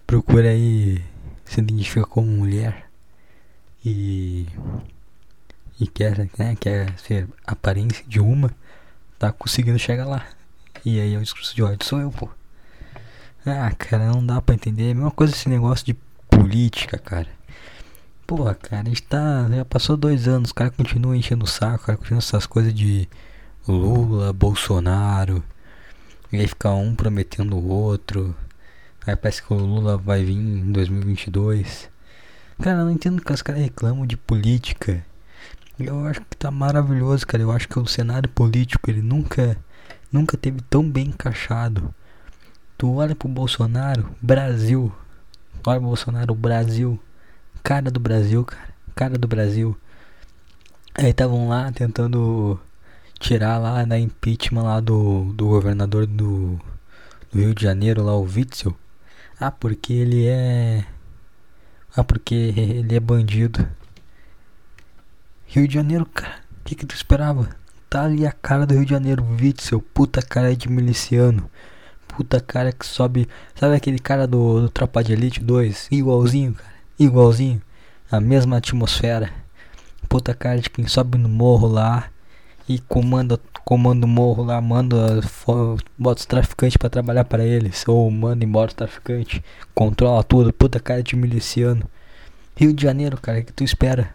procura 0.07 0.49
aí 0.49 1.05
se 1.45 1.61
identifica 1.61 2.07
como 2.07 2.27
mulher 2.27 2.91
e 3.85 4.47
e 5.81 5.87
quer, 5.87 6.29
né, 6.39 6.57
quer 6.59 6.97
ser 6.99 7.29
aparência 7.47 8.05
de 8.07 8.21
uma, 8.21 8.51
tá 9.19 9.33
conseguindo 9.33 9.79
chegar 9.79 10.07
lá. 10.07 10.27
E 10.85 11.01
aí 11.01 11.15
é 11.15 11.19
o 11.19 11.23
discurso 11.23 11.55
de 11.55 11.63
ódio, 11.63 11.87
sou 11.87 12.01
eu, 12.01 12.11
pô. 12.11 12.29
Ah, 13.45 13.73
cara, 13.77 14.07
não 14.13 14.25
dá 14.25 14.41
pra 14.41 14.55
entender. 14.55 14.89
É 14.89 14.93
a 14.93 14.95
mesma 14.95 15.11
coisa 15.11 15.35
esse 15.35 15.49
negócio 15.49 15.85
de 15.85 15.95
política, 16.31 16.99
cara. 16.99 17.29
Pô, 18.35 18.45
cara, 18.55 18.81
a 18.81 18.85
gente 18.89 19.03
tá. 19.03 19.47
Já 19.51 19.63
passou 19.63 19.95
dois 19.95 20.27
anos, 20.27 20.53
o 20.53 20.55
cara 20.55 20.71
continua 20.71 21.15
enchendo 21.15 21.45
o 21.45 21.47
saco, 21.47 21.83
o 21.83 21.87
cara 21.87 21.99
continua 21.99 22.19
essas 22.19 22.47
coisas 22.47 22.73
de 22.73 23.07
Lula, 23.69 24.33
Bolsonaro. 24.33 25.45
E 26.33 26.39
aí 26.39 26.49
fica 26.49 26.71
um 26.71 26.95
prometendo 26.95 27.59
o 27.59 27.69
outro. 27.69 28.35
Aí 29.07 29.15
parece 29.15 29.43
que 29.43 29.53
o 29.53 29.57
Lula 29.57 29.99
vai 29.99 30.25
vir 30.25 30.33
em 30.33 30.73
2022. 30.73 31.91
Cara, 32.63 32.79
eu 32.79 32.85
não 32.87 32.93
entendo 32.93 33.21
que 33.21 33.31
os 33.31 33.43
caras 33.43 33.61
reclamam 33.61 34.07
de 34.07 34.17
política. 34.17 35.05
Eu 35.79 36.07
acho 36.07 36.23
que 36.23 36.35
tá 36.39 36.51
maravilhoso, 36.51 37.27
cara. 37.27 37.43
Eu 37.43 37.53
acho 37.53 37.69
que 37.69 37.79
o 37.79 37.87
cenário 37.87 38.31
político 38.31 38.91
ele 38.91 39.03
nunca, 39.03 39.59
nunca 40.11 40.39
teve 40.39 40.63
tão 40.71 40.91
bem 40.91 41.09
encaixado. 41.09 41.95
Tu 42.79 42.95
olha 42.95 43.15
pro 43.15 43.29
Bolsonaro, 43.29 44.09
Brasil. 44.23 44.91
Olha 45.67 45.79
pro 45.79 45.89
Bolsonaro, 45.89 46.35
Brasil 46.35 46.99
cara 47.63 47.91
do 47.91 48.01
Brasil, 48.01 48.45
cara. 48.45 48.75
Cara 48.95 49.19
do 49.19 49.29
Brasil. 49.29 49.77
Aí 50.95 51.11
estavam 51.11 51.49
lá 51.49 51.73
tentando 51.73 52.61
tirar 53.19 53.59
lá 53.59 53.85
da 53.85 53.99
impeachment 53.99 54.63
lá 54.63 54.81
do, 54.81 55.33
do 55.33 55.49
governador 55.49 56.07
do, 56.07 56.61
do 57.33 57.39
Rio 57.39 57.55
de 57.55 57.63
Janeiro, 57.63 58.03
lá 58.03 58.15
o 58.15 58.23
Witzel. 58.25 58.77
Ah, 59.41 59.51
porque 59.51 59.93
ele 59.93 60.27
é. 60.27 60.85
Ah, 61.97 62.05
porque 62.05 62.35
ele 62.35 62.95
é 62.95 63.01
bandido. 63.01 63.67
Rio 65.47 65.67
de 65.67 65.75
Janeiro, 65.75 66.07
cara. 66.07 66.43
O 66.61 66.65
que, 66.65 66.75
que 66.75 66.87
tu 66.87 66.95
esperava? 66.95 67.49
Tá 67.89 68.05
ali 68.05 68.27
a 68.27 68.33
cara 68.33 68.67
do 68.67 68.75
Rio 68.75 68.85
de 68.85 68.91
Janeiro, 68.91 69.25
Witzel. 69.41 69.81
Puta 69.95 70.21
cara 70.23 70.55
de 70.55 70.69
miliciano. 70.69 71.51
Puta 72.09 72.41
cara 72.41 72.73
que 72.73 72.87
sobe. 72.87 73.29
Sabe 73.55 73.75
aquele 73.77 73.99
cara 73.99 74.27
do, 74.27 74.63
do 74.63 74.69
Tropa 74.71 75.03
de 75.03 75.13
Elite 75.13 75.41
2? 75.41 75.89
Igualzinho, 75.91 76.55
cara 76.55 76.73
igualzinho, 76.99 77.61
a 78.11 78.21
mesma 78.21 78.59
atmosfera. 78.59 79.33
Puta 80.09 80.35
cara 80.35 80.61
de 80.61 80.69
quem 80.69 80.87
sobe 80.87 81.17
no 81.17 81.29
morro 81.29 81.67
lá 81.67 82.11
e 82.69 82.79
comanda, 82.81 83.41
comanda 83.65 84.05
o 84.05 84.09
morro 84.09 84.45
lá, 84.45 84.61
manda, 84.61 85.21
bota 85.99 86.21
os 86.21 86.27
traficantes 86.27 86.77
para 86.77 86.91
trabalhar 86.91 87.25
para 87.25 87.45
eles, 87.45 87.87
ou 87.89 88.11
manda 88.11 88.45
embora 88.45 88.69
os 88.69 88.75
traficantes, 88.75 89.41
controla 89.75 90.23
tudo, 90.23 90.53
puta 90.53 90.79
cara 90.79 91.03
de 91.03 91.17
miliciano. 91.17 91.89
Rio 92.55 92.73
de 92.73 92.83
Janeiro, 92.83 93.19
cara, 93.21 93.41
o 93.41 93.45
que 93.45 93.53
tu 93.53 93.65
espera? 93.65 94.15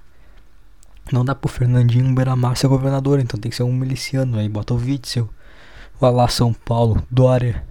Não 1.11 1.25
dá 1.25 1.33
pro 1.33 1.49
Fernandinho 1.49 2.13
Beiramar 2.13 2.55
ser 2.55 2.67
governador, 2.67 3.19
então 3.19 3.39
tem 3.39 3.49
que 3.49 3.55
ser 3.57 3.63
um 3.63 3.73
miliciano, 3.73 4.37
aí 4.37 4.47
bota 4.47 4.73
o 4.73 4.77
Witzel. 4.77 5.29
Vai 5.99 6.11
lá 6.11 6.27
São 6.27 6.53
Paulo, 6.53 7.01
Dória. 7.09 7.63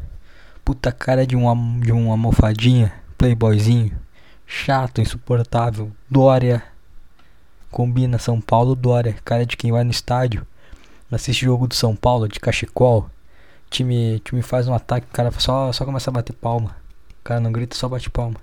Puta 0.65 0.91
cara 0.91 1.25
de 1.25 1.37
uma, 1.37 1.55
de 1.81 1.93
uma 1.93 2.13
almofadinha, 2.13 2.93
playboyzinho 3.17 4.06
chato, 4.47 5.01
insuportável. 5.01 5.91
Dória. 6.09 6.63
Combina 7.71 8.19
São 8.19 8.41
Paulo, 8.41 8.75
Dória. 8.75 9.17
Cara 9.25 9.45
de 9.45 9.57
quem 9.57 9.73
vai 9.73 9.85
no 9.85 9.91
estádio. 9.91 10.47
Assiste 11.11 11.45
jogo 11.45 11.67
do 11.67 11.75
São 11.75 11.95
Paulo, 11.95 12.29
de 12.29 12.41
cachecol. 12.41 13.11
Time, 13.69 14.21
time 14.21 14.43
faz 14.43 14.69
um 14.69 14.75
ataque, 14.75 15.07
o 15.11 15.13
cara 15.13 15.31
só, 15.33 15.73
só 15.73 15.85
começa 15.85 16.11
a 16.11 16.13
bater 16.13 16.33
palma. 16.33 16.77
O 17.21 17.25
cara 17.25 17.41
não 17.41 17.53
grita, 17.53 17.77
só 17.77 17.89
bate 17.89 18.09
palma. 18.09 18.37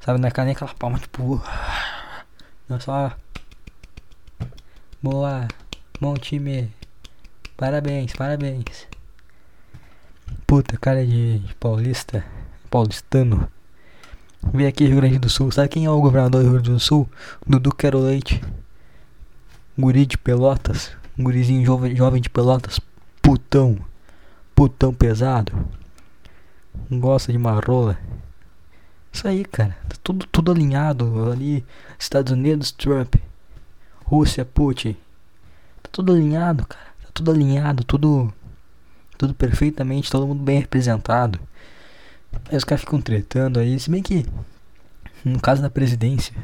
Sabe, 0.00 0.20
não 0.20 0.28
é 0.28 0.44
nem 0.44 0.52
aquela 0.52 0.74
palma, 0.74 0.98
tipo. 0.98 1.42
Não 2.68 2.76
é 2.76 2.80
só. 2.80 3.12
Boa. 5.02 5.48
Bom 6.00 6.14
time. 6.14 6.72
Parabéns, 7.56 8.12
parabéns. 8.12 8.86
Puta, 10.46 10.76
cara 10.76 11.06
de 11.06 11.40
paulista. 11.60 12.24
Paulistano. 12.70 13.48
Vem 14.50 14.66
aqui 14.66 14.84
Rio 14.86 14.96
Grande 14.96 15.18
do 15.18 15.30
Sul. 15.30 15.50
Sabe 15.50 15.68
quem 15.68 15.84
é 15.84 15.90
o 15.90 16.00
governador 16.00 16.42
do 16.42 16.44
Rio 16.44 16.52
Grande 16.54 16.70
do 16.70 16.80
Sul? 16.80 17.08
Dudu 17.46 17.74
Quero 17.74 18.00
Leite. 18.00 18.42
Guri 19.78 20.04
de 20.04 20.18
Pelotas. 20.18 20.90
Gurizinho 21.18 21.64
jovem, 21.64 21.94
jovem 21.94 22.20
de 22.20 22.28
Pelotas. 22.28 22.80
Putão. 23.22 23.78
Putão 24.54 24.92
pesado. 24.92 25.52
Gosta 26.90 27.32
de 27.32 27.38
marola. 27.38 27.98
Isso 29.12 29.26
aí, 29.28 29.44
cara. 29.44 29.76
Tá 29.88 29.96
tudo, 30.02 30.26
tudo 30.26 30.52
alinhado. 30.52 31.30
Ali, 31.30 31.64
Estados 31.98 32.32
Unidos, 32.32 32.72
Trump. 32.72 33.14
Rússia, 34.04 34.44
Putin. 34.44 34.96
Tá 35.82 35.88
tudo 35.92 36.12
alinhado, 36.12 36.66
cara. 36.66 36.86
Tá 37.02 37.08
tudo 37.14 37.30
alinhado. 37.30 37.84
Tudo, 37.84 38.32
tudo 39.16 39.32
perfeitamente. 39.32 40.10
Todo 40.10 40.26
mundo 40.26 40.42
bem 40.42 40.58
representado. 40.58 41.38
Aí 42.50 42.56
os 42.56 42.64
caras 42.64 42.82
ficam 42.82 43.00
tretando 43.00 43.58
aí, 43.58 43.78
se 43.78 43.90
bem 43.90 44.02
que 44.02 44.26
no 45.24 45.40
caso 45.40 45.62
da 45.62 45.70
presidência, 45.70 46.34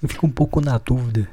eu 0.00 0.08
fico 0.08 0.26
um 0.26 0.30
pouco 0.30 0.60
na 0.60 0.78
dúvida. 0.78 1.28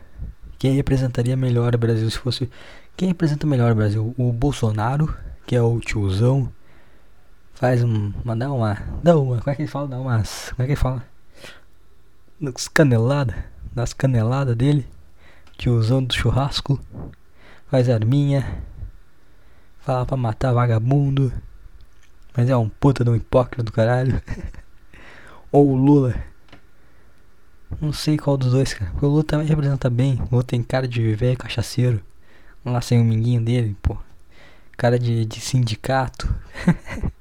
Quem 0.58 0.74
representaria 0.74 1.38
melhor 1.38 1.76
o 1.76 1.78
Brasil 1.78 2.10
se 2.10 2.18
fosse. 2.18 2.50
Quem 2.96 3.10
representa 3.10 3.46
melhor 3.46 3.72
o 3.72 3.76
Brasil? 3.76 4.16
O 4.18 4.34
Bolsonaro, 4.34 5.16
que 5.46 5.56
é 5.56 5.62
o 5.62 5.80
tiozão. 5.80 6.52
Faz 7.54 7.84
um. 7.84 8.12
Dá 8.36 8.52
uma. 8.52 8.78
Dá 9.04 9.18
uma. 9.18 9.38
Como 9.38 9.52
é 9.52 9.56
que 9.56 9.62
ele 9.62 9.70
fala? 9.70 9.88
Dá 9.88 10.00
umas. 10.00 10.50
Como 10.50 10.64
é 10.64 10.66
que 10.66 10.72
ele 10.72 10.76
fala? 10.76 11.06
Das 12.42 12.68
caneladas. 12.68 13.36
Das 13.74 13.94
caneladas 13.94 14.56
dele. 14.56 14.88
Tiozão 15.58 16.04
do 16.04 16.14
churrasco. 16.14 16.80
Faz 17.68 17.88
arminha. 17.88 18.64
Fala 19.80 20.06
pra 20.06 20.18
matar 20.18 20.54
vagabundo. 20.54 21.32
Mas 22.38 22.52
é 22.52 22.56
um 22.56 22.70
puta 22.70 23.04
de 23.04 23.10
um 23.10 23.16
hipócrita 23.16 23.64
do 23.64 23.72
caralho. 23.72 24.22
Ou 25.52 25.72
o 25.72 25.76
Lula. 25.76 26.16
Não 27.82 27.92
sei 27.92 28.16
qual 28.16 28.38
dos 28.38 28.52
dois, 28.52 28.76
cara. 28.76 28.92
Porque 28.92 29.06
o 29.08 29.10
Lula 29.10 29.24
também 29.24 29.48
representa 29.48 29.90
bem. 29.90 30.22
O 30.22 30.28
Lula 30.32 30.44
tem 30.44 30.62
cara 30.62 30.88
de 30.88 31.16
velho 31.16 31.36
cachaceiro. 31.36 32.00
Vamos 32.64 32.76
lá 32.76 32.82
sem 32.82 33.02
o 33.02 33.04
minguinho 33.04 33.42
dele, 33.42 33.76
pô. 33.82 33.98
Cara 34.78 35.00
de, 35.00 35.26
de 35.26 35.42
sindicato. 35.42 36.32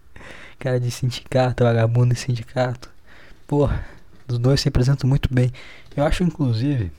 cara 0.60 0.78
de 0.78 0.90
sindicato, 0.90 1.64
vagabundo 1.64 2.12
de 2.12 2.20
sindicato. 2.20 2.90
Pô, 3.46 3.70
os 4.28 4.38
dois 4.38 4.60
se 4.60 4.66
representam 4.66 5.08
muito 5.08 5.32
bem. 5.32 5.50
Eu 5.96 6.04
acho, 6.04 6.24
inclusive, 6.24 6.92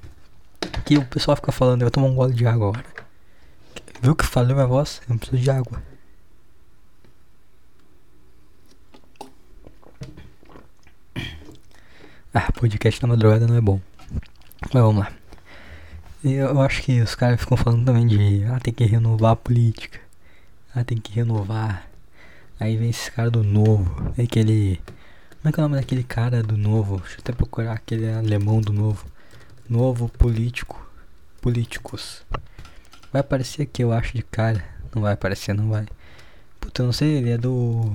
que 0.86 0.98
o 0.98 1.06
pessoal 1.06 1.36
fica 1.36 1.52
falando, 1.52 1.82
eu 1.82 1.86
vou 1.86 1.92
tomar 1.92 2.08
um 2.08 2.16
gole 2.16 2.34
de 2.34 2.48
água 2.48 2.70
agora. 2.70 2.86
Viu 4.02 4.16
que 4.16 4.26
falhou 4.26 4.56
minha 4.56 4.66
voz? 4.66 5.02
Eu 5.04 5.14
não 5.14 5.18
preciso 5.20 5.42
de 5.42 5.52
água. 5.52 5.84
Podcast 12.54 13.02
na 13.02 13.10
madrugada 13.10 13.48
não 13.48 13.56
é 13.56 13.62
bom. 13.62 13.80
Mas 14.74 14.84
vamos 14.84 15.00
lá. 15.00 15.12
Eu 16.24 16.60
acho 16.62 16.82
que 16.82 17.00
os 17.00 17.16
caras 17.16 17.40
ficam 17.40 17.56
falando 17.56 17.86
também 17.86 18.08
de 18.08 18.44
ah, 18.46 18.60
tem 18.60 18.74
que 18.74 18.84
renovar 18.84 19.32
a 19.32 19.36
política. 19.36 20.00
Ah, 20.74 20.84
tem 20.84 20.98
que 20.98 21.14
renovar. 21.14 21.88
Aí 22.60 22.76
vem 22.76 22.90
esse 22.90 23.12
cara 23.12 23.30
do 23.30 23.44
novo. 23.44 24.12
É 24.18 24.24
aquele. 24.24 24.82
Como 25.38 25.50
é 25.50 25.52
que 25.52 25.60
é 25.60 25.64
o 25.64 25.68
nome 25.68 25.80
daquele 25.80 26.04
cara 26.04 26.42
do 26.42 26.58
novo? 26.58 26.98
Deixa 27.00 27.16
eu 27.16 27.20
até 27.20 27.34
procurar 27.34 27.74
aquele 27.74 28.12
alemão 28.12 28.60
do 28.60 28.74
novo. 28.74 29.06
Novo 29.70 30.10
político. 30.10 30.86
Políticos. 31.42 32.26
Vai 33.14 33.22
aparecer 33.22 33.62
aqui, 33.62 33.84
eu 33.84 33.94
acho, 33.94 34.16
de 34.16 34.24
cara. 34.24 34.64
Não 34.94 35.04
vai 35.04 35.14
aparecer, 35.14 35.54
não 35.54 35.70
vai. 35.70 35.86
Puta, 36.60 36.82
eu 36.82 36.88
não 36.88 36.94
sei, 36.94 37.18
ele 37.18 37.30
é 37.30 37.38
do. 37.38 37.94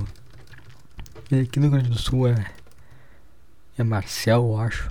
Ele 1.31 1.43
aqui 1.43 1.59
no 1.59 1.67
Rio 1.67 1.73
Grande 1.73 1.91
do 1.91 1.99
Sul 1.99 2.29
é. 2.29 2.62
É 3.83 3.85
Marcel, 3.85 4.43
eu 4.45 4.61
acho. 4.61 4.89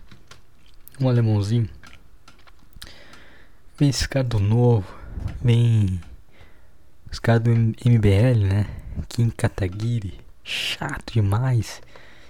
Um 0.99 1.07
alemãozinho. 1.07 1.69
Vem 3.77 3.87
esse 3.87 4.05
cara 4.05 4.25
do 4.25 4.37
novo. 4.37 4.85
Vem. 5.41 6.01
Os 7.09 7.17
caras 7.17 7.41
do 7.41 7.51
MBL, 7.51 8.49
né? 8.49 8.65
Kim 9.07 9.29
Kataguiri. 9.29 10.19
Chato 10.43 11.13
demais. 11.13 11.81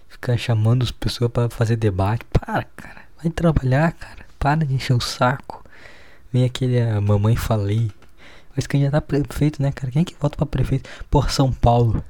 Ficar 0.07 0.37
chamando 0.37 0.83
as 0.83 0.91
pessoas 0.91 1.31
para 1.31 1.49
fazer 1.49 1.77
debate. 1.77 2.25
Para, 2.25 2.63
cara. 2.75 3.05
Vai 3.17 3.31
trabalhar, 3.31 3.93
cara. 3.93 4.23
Para 4.37 4.63
de 4.63 4.75
encher 4.75 4.93
o 4.93 5.01
saco. 5.01 5.65
Vem 6.31 6.45
aquele 6.45 6.79
a 6.79 7.01
mamãe 7.01 7.35
falei. 7.35 7.89
Vai 8.51 8.61
se 8.61 8.69
candidatar 8.69 9.01
prefeito, 9.01 9.63
né, 9.63 9.71
cara? 9.71 9.91
Quem 9.91 10.03
é 10.03 10.05
que 10.05 10.15
vota 10.19 10.37
pra 10.37 10.45
prefeito? 10.45 10.87
Por 11.09 11.31
São 11.31 11.51
Paulo. 11.51 12.05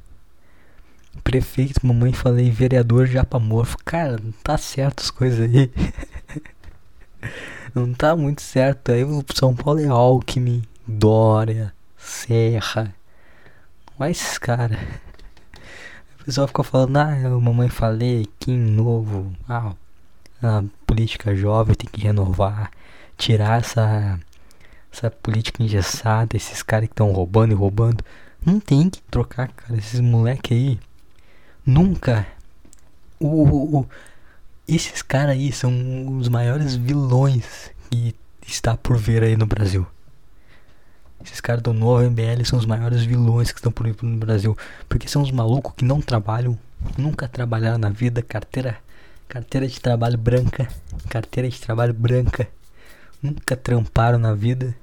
Prefeito, 1.23 1.85
mamãe 1.85 2.13
falei, 2.13 2.49
vereador 2.49 3.05
Japamorfo. 3.05 3.77
Cara, 3.83 4.17
não 4.23 4.31
tá 4.43 4.57
certo 4.57 5.01
as 5.01 5.11
coisas 5.11 5.39
aí. 5.39 5.71
não 7.75 7.93
tá 7.93 8.15
muito 8.15 8.41
certo. 8.41 8.91
Aí 8.91 9.03
o 9.03 9.23
São 9.33 9.55
Paulo 9.55 9.79
é 9.79 9.87
Alckmin, 9.87 10.63
Dória, 10.87 11.73
Serra. 11.97 12.95
Mas, 13.99 14.37
cara. 14.37 14.79
O 16.19 16.23
pessoal 16.23 16.47
fica 16.47 16.63
falando, 16.63 16.97
ah, 16.97 17.15
mamãe 17.41 17.69
falei, 17.69 18.27
Kim 18.39 18.57
novo. 18.57 19.31
Ah, 19.47 19.73
a 20.41 20.63
política 20.87 21.35
jovem 21.35 21.75
tem 21.75 21.89
que 21.89 22.01
renovar. 22.01 22.71
Tirar 23.17 23.59
essa, 23.59 24.19
essa 24.91 25.11
política 25.11 25.61
engessada, 25.61 26.35
esses 26.35 26.63
caras 26.63 26.87
que 26.87 26.93
estão 26.93 27.11
roubando 27.11 27.51
e 27.51 27.55
roubando. 27.55 28.03
Não 28.45 28.59
tem 28.59 28.89
que 28.89 29.01
trocar, 29.03 29.49
cara. 29.49 29.77
Esses 29.77 29.99
moleque 29.99 30.53
aí. 30.53 30.79
Nunca. 31.65 32.25
O, 33.19 33.27
o, 33.27 33.79
o 33.79 33.89
esses 34.67 35.01
caras 35.01 35.31
aí 35.31 35.51
são 35.51 36.17
os 36.17 36.29
maiores 36.29 36.75
vilões 36.75 37.71
que 37.89 38.15
está 38.47 38.77
por 38.77 38.97
ver 38.97 39.21
aí 39.21 39.35
no 39.35 39.45
Brasil. 39.45 39.85
Esses 41.23 41.41
caras 41.41 41.61
do 41.61 41.73
novo 41.73 42.03
MBL 42.09 42.43
são 42.45 42.57
os 42.57 42.65
maiores 42.65 43.03
vilões 43.03 43.51
que 43.51 43.59
estão 43.59 43.71
por 43.71 43.85
aí 43.85 43.95
no 44.01 44.17
Brasil. 44.17 44.57
Porque 44.87 45.07
são 45.07 45.21
os 45.21 45.29
malucos 45.29 45.73
que 45.75 45.85
não 45.85 46.01
trabalham, 46.01 46.57
nunca 46.97 47.27
trabalharam 47.27 47.77
na 47.77 47.89
vida, 47.89 48.21
carteira, 48.21 48.77
carteira 49.27 49.67
de 49.67 49.79
trabalho 49.79 50.17
branca, 50.17 50.67
carteira 51.09 51.49
de 51.49 51.59
trabalho 51.59 51.93
branca, 51.93 52.47
nunca 53.21 53.55
tramparam 53.55 54.17
na 54.17 54.33
vida. 54.33 54.75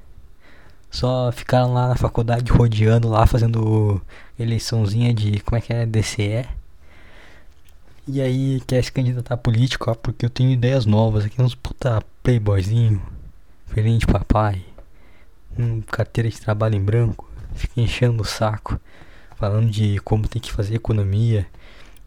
Só 0.91 1.33
ficaram 1.33 1.73
lá 1.73 1.89
na 1.89 1.97
faculdade 1.97 2.53
rodeando 2.53 3.09
lá, 3.09 3.27
fazendo 3.27 4.01
eleiçãozinha 4.39 5.13
de 5.13 5.41
como 5.41 5.57
é 5.57 5.61
que 5.61 5.73
é 5.73 5.85
DCE 5.85 6.58
e 8.09 8.23
aí 8.23 8.61
quer 8.67 8.83
se 8.83 8.91
candidatar 8.91 9.37
político, 9.37 9.91
ó, 9.91 9.95
porque 9.95 10.25
eu 10.25 10.31
tenho 10.31 10.51
ideias 10.51 10.87
novas 10.87 11.27
aqui, 11.27 11.41
uns 11.43 11.55
puta 11.55 12.03
playboyzinho, 12.23 13.03
diferente 13.67 14.07
papai, 14.07 14.65
um 15.59 15.83
carteira 15.83 16.31
de 16.31 16.41
trabalho 16.41 16.75
em 16.75 16.83
branco, 16.83 17.31
fica 17.55 17.81
enchendo 17.83 18.23
o 18.23 18.27
saco, 18.27 18.81
falando 19.37 19.71
de 19.71 19.99
como 20.01 20.27
tem 20.27 20.41
que 20.41 20.51
fazer 20.51 20.77
economia. 20.77 21.47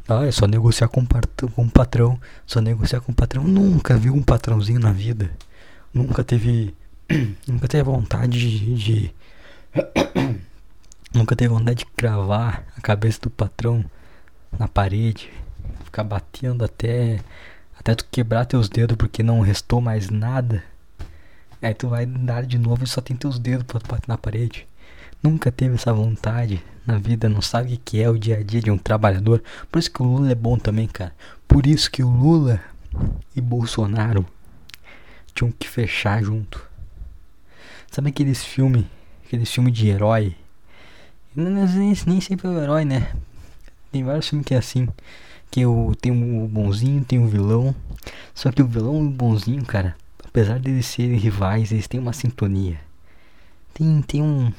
Ah, 0.09 0.25
é 0.25 0.31
só 0.31 0.47
negociar 0.47 0.87
com, 0.87 1.05
com 1.05 1.63
o 1.63 1.69
patrão, 1.69 2.19
só 2.47 2.59
negociar 2.59 2.99
com 3.01 3.11
o 3.11 3.15
patrão. 3.15 3.43
Nunca 3.43 3.95
viu 3.95 4.15
um 4.15 4.23
patrãozinho 4.23 4.79
na 4.79 4.91
vida. 4.91 5.29
Nunca 5.93 6.23
teve. 6.23 6.73
nunca 7.47 7.67
teve 7.67 7.83
vontade 7.83 8.39
de. 8.39 8.75
de 8.75 9.15
nunca 11.13 11.35
teve 11.35 11.53
vontade 11.53 11.79
de 11.79 11.85
cravar 11.85 12.65
a 12.75 12.81
cabeça 12.81 13.21
do 13.21 13.29
patrão 13.29 13.85
na 14.57 14.67
parede 14.67 15.29
ficar 15.91 16.05
batendo 16.05 16.63
até 16.63 17.19
até 17.77 17.93
tu 17.93 18.05
quebrar 18.09 18.45
teus 18.45 18.69
dedos 18.69 18.95
porque 18.95 19.21
não 19.21 19.41
restou 19.41 19.81
mais 19.81 20.09
nada. 20.09 20.63
Aí 21.61 21.73
tu 21.73 21.89
vai 21.89 22.05
dar 22.05 22.45
de 22.45 22.57
novo 22.57 22.83
e 22.83 22.87
só 22.87 23.01
tem 23.01 23.15
teus 23.15 23.37
dedos 23.37 23.65
pra 23.65 23.79
bater 23.79 24.07
na 24.07 24.17
parede. 24.17 24.65
Nunca 25.21 25.51
teve 25.51 25.75
essa 25.75 25.93
vontade 25.93 26.63
na 26.85 26.97
vida, 26.97 27.27
não 27.27 27.41
sabe 27.41 27.73
o 27.73 27.79
que 27.83 28.01
é 28.01 28.09
o 28.09 28.17
dia 28.17 28.37
a 28.37 28.43
dia 28.43 28.61
de 28.61 28.71
um 28.71 28.77
trabalhador. 28.77 29.43
Por 29.71 29.79
isso 29.79 29.91
que 29.91 30.01
o 30.01 30.05
Lula 30.05 30.31
é 30.31 30.35
bom 30.35 30.57
também, 30.57 30.87
cara. 30.87 31.13
Por 31.47 31.67
isso 31.67 31.91
que 31.91 32.01
o 32.01 32.09
Lula 32.09 32.61
e 33.35 33.41
Bolsonaro 33.41 34.25
tinham 35.35 35.51
que 35.51 35.67
fechar 35.67 36.23
junto. 36.23 36.65
Sabe 37.91 38.09
aqueles 38.09 38.43
filmes, 38.43 38.85
aqueles 39.25 39.51
filmes 39.51 39.73
de 39.73 39.89
herói? 39.89 40.35
Nem, 41.35 41.95
nem 42.07 42.21
sempre 42.21 42.47
é 42.47 42.49
o 42.49 42.61
herói, 42.61 42.85
né? 42.85 43.11
Tem 43.91 44.03
vários 44.03 44.29
filmes 44.29 44.47
que 44.47 44.53
é 44.53 44.57
assim 44.57 44.87
que 45.51 45.65
o, 45.65 45.93
tem 45.93 46.11
o 46.11 46.47
bonzinho, 46.47 47.03
tem 47.03 47.19
o 47.19 47.27
vilão. 47.27 47.75
Só 48.33 48.51
que 48.51 48.61
o 48.61 48.67
vilão 48.67 49.03
e 49.03 49.07
o 49.07 49.11
bonzinho, 49.11 49.63
cara, 49.65 49.95
apesar 50.25 50.57
de 50.59 50.71
eles 50.71 50.85
serem 50.85 51.17
rivais, 51.17 51.71
eles 51.73 51.87
têm 51.87 51.99
uma 51.99 52.13
sintonia. 52.13 52.79
Tem, 53.73 54.01
tem 54.01 54.21
um. 54.21 54.51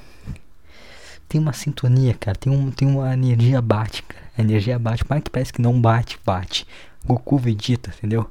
Tem 1.27 1.41
uma 1.41 1.55
sintonia, 1.55 2.13
cara. 2.13 2.37
Tem, 2.37 2.53
um, 2.53 2.71
tem 2.71 2.87
uma 2.87 3.15
energia 3.15 3.63
bate, 3.63 4.03
cara. 4.03 4.23
A 4.37 4.43
energia 4.43 4.79
bate, 4.79 5.03
mas 5.09 5.23
que 5.23 5.31
parece 5.31 5.53
que 5.53 5.63
não 5.63 5.81
bate, 5.81 6.21
bate. 6.25 6.67
Goku 7.05 7.39
Vegeta, 7.39 7.91
entendeu? 7.97 8.29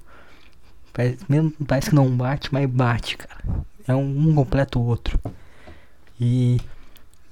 Parece, 0.93 1.17
mesmo 1.28 1.52
parece 1.67 1.89
que 1.89 1.95
não 1.95 2.15
bate, 2.15 2.54
mas 2.54 2.69
bate, 2.69 3.17
cara. 3.17 3.43
É 3.88 3.95
um, 3.95 4.30
um 4.30 4.36
completo 4.36 4.80
o 4.80 4.86
outro. 4.86 5.19
E, 6.19 6.62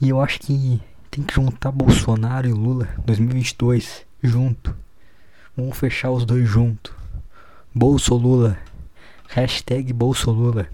e 0.02 0.10
eu 0.10 0.20
acho 0.20 0.40
que 0.40 0.82
tem 1.12 1.24
que 1.24 1.36
juntar 1.36 1.72
Bolsonaro 1.72 2.48
e 2.48 2.52
Lula 2.52 2.88
2022 3.06 4.06
junto. 4.24 4.76
Vamos 5.60 5.78
fechar 5.78 6.10
os 6.10 6.24
dois 6.24 6.48
juntos. 6.48 6.94
Bolsolula. 7.76 8.58
Hashtag 9.28 9.92
Bolsolula. 9.92 10.70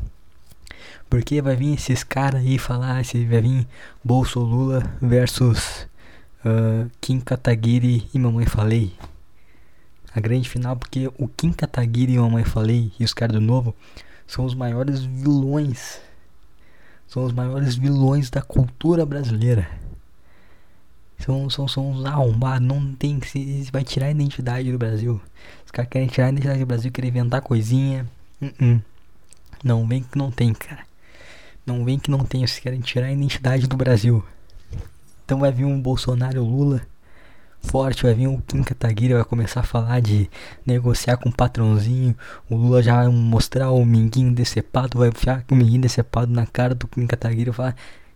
Porque 1.10 1.42
vai 1.42 1.56
vir 1.56 1.74
esses 1.74 2.04
caras 2.04 2.42
aí 2.42 2.60
falar, 2.60 3.04
se 3.04 3.26
vai 3.26 3.42
vir 3.42 3.68
Bolsolula 4.04 4.84
versus 5.02 5.88
uh, 6.46 6.88
Kim 7.02 7.20
Kataguiri 7.20 8.08
e 8.14 8.20
Mamãe 8.20 8.46
Falei. 8.46 8.94
A 10.14 10.20
grande 10.20 10.48
final, 10.48 10.76
porque 10.76 11.12
o 11.18 11.28
Kim 11.28 11.52
Kataguiri 11.52 12.14
e 12.14 12.20
Mamãe 12.20 12.44
Falei 12.44 12.92
e 13.00 13.04
os 13.04 13.12
caras 13.12 13.34
do 13.34 13.42
novo 13.42 13.76
são 14.28 14.46
os 14.46 14.54
maiores 14.54 15.04
vilões. 15.04 16.00
São 17.08 17.24
os 17.24 17.34
maiores 17.34 17.76
vilões 17.76 18.30
da 18.30 18.44
cultura 18.44 19.04
brasileira. 19.04 19.68
São, 21.20 21.50
são, 21.50 21.68
são 21.68 21.92
uns 21.92 22.06
arrombados, 22.06 22.68
não 22.68 22.94
tem 22.94 23.20
que 23.20 23.28
se 23.28 23.70
vai 23.72 23.84
tirar 23.84 24.08
a 24.08 24.12
identidade 24.12 24.72
do 24.72 24.78
Brasil. 24.78 25.22
Os 25.66 25.72
caras 25.72 25.90
querem 25.90 26.08
tirar 26.08 26.28
a 26.28 26.30
identidade 26.30 26.60
do 26.60 26.66
Brasil, 26.66 26.92
querem 26.92 27.10
inventar 27.10 27.42
coisinha. 27.42 28.06
Uh 28.42 28.46
-uh. 28.46 28.82
Não 29.64 29.88
vem 29.88 30.04
que 30.04 30.18
não 30.18 30.30
tem, 30.30 30.54
cara. 30.54 30.86
Não 31.66 31.84
vem 31.84 31.98
que 31.98 32.12
não 32.12 32.20
tem, 32.20 32.42
vocês 32.42 32.60
querem 32.60 32.82
tirar 32.82 33.08
a 33.08 33.12
identidade 33.12 33.68
do 33.68 33.76
Brasil. 33.76 34.24
Então 35.26 35.40
vai 35.40 35.52
vir 35.52 35.66
um 35.66 35.82
Bolsonaro 35.82 36.44
Lula 36.44 36.82
forte, 37.66 38.04
vai 38.04 38.14
vir 38.14 38.28
um 38.28 38.40
Kim 38.40 38.64
Kataguiri, 38.64 39.14
vai 39.14 39.24
começar 39.24 39.62
a 39.62 39.64
falar 39.64 40.00
de 40.00 40.30
negociar 40.66 41.18
com 41.18 41.30
o 41.30 41.36
patrãozinho. 41.36 42.16
O 42.50 42.56
Lula 42.56 42.82
já 42.84 42.98
vai 42.98 43.08
mostrar 43.08 43.72
o 43.72 43.84
minguinho 43.84 44.32
decepado, 44.32 45.00
vai 45.00 45.10
enfiar 45.10 45.44
o 45.50 45.56
minguinho 45.56 45.82
decepado 45.82 46.32
na 46.32 46.46
cara 46.46 46.76
do 46.76 46.88
Kim 46.88 47.08
Kataguiri 47.08 47.50
e 47.50 47.54
falar 47.54 47.76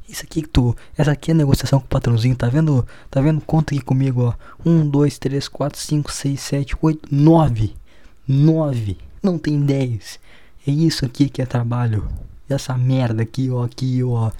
isso 0.09 0.23
aqui 0.23 0.41
que 0.41 0.49
tu. 0.49 0.75
Essa 0.97 1.11
aqui 1.11 1.31
é 1.31 1.33
a 1.33 1.37
negociação 1.37 1.79
com 1.79 1.85
o 1.85 1.89
patrãozinho, 1.89 2.35
tá 2.35 2.47
vendo? 2.47 2.85
Tá 3.09 3.21
vendo? 3.21 3.39
Conta 3.41 3.73
aqui 3.73 3.83
comigo, 3.83 4.23
ó. 4.23 4.33
1, 4.65 4.89
2, 4.89 5.19
3, 5.19 5.47
4, 5.47 5.79
5, 5.79 6.11
6, 6.11 6.39
7, 6.39 6.75
8, 6.81 7.07
9. 7.11 7.73
9. 8.27 8.97
Não 9.21 9.37
tem 9.37 9.61
10. 9.61 10.19
É 10.67 10.71
isso 10.71 11.05
aqui 11.05 11.29
que 11.29 11.41
é 11.41 11.45
trabalho. 11.45 12.07
Essa 12.49 12.77
merda 12.77 13.23
aqui, 13.23 13.49
ó. 13.49 13.63
Aqui, 13.63 14.03
ó. 14.03 14.31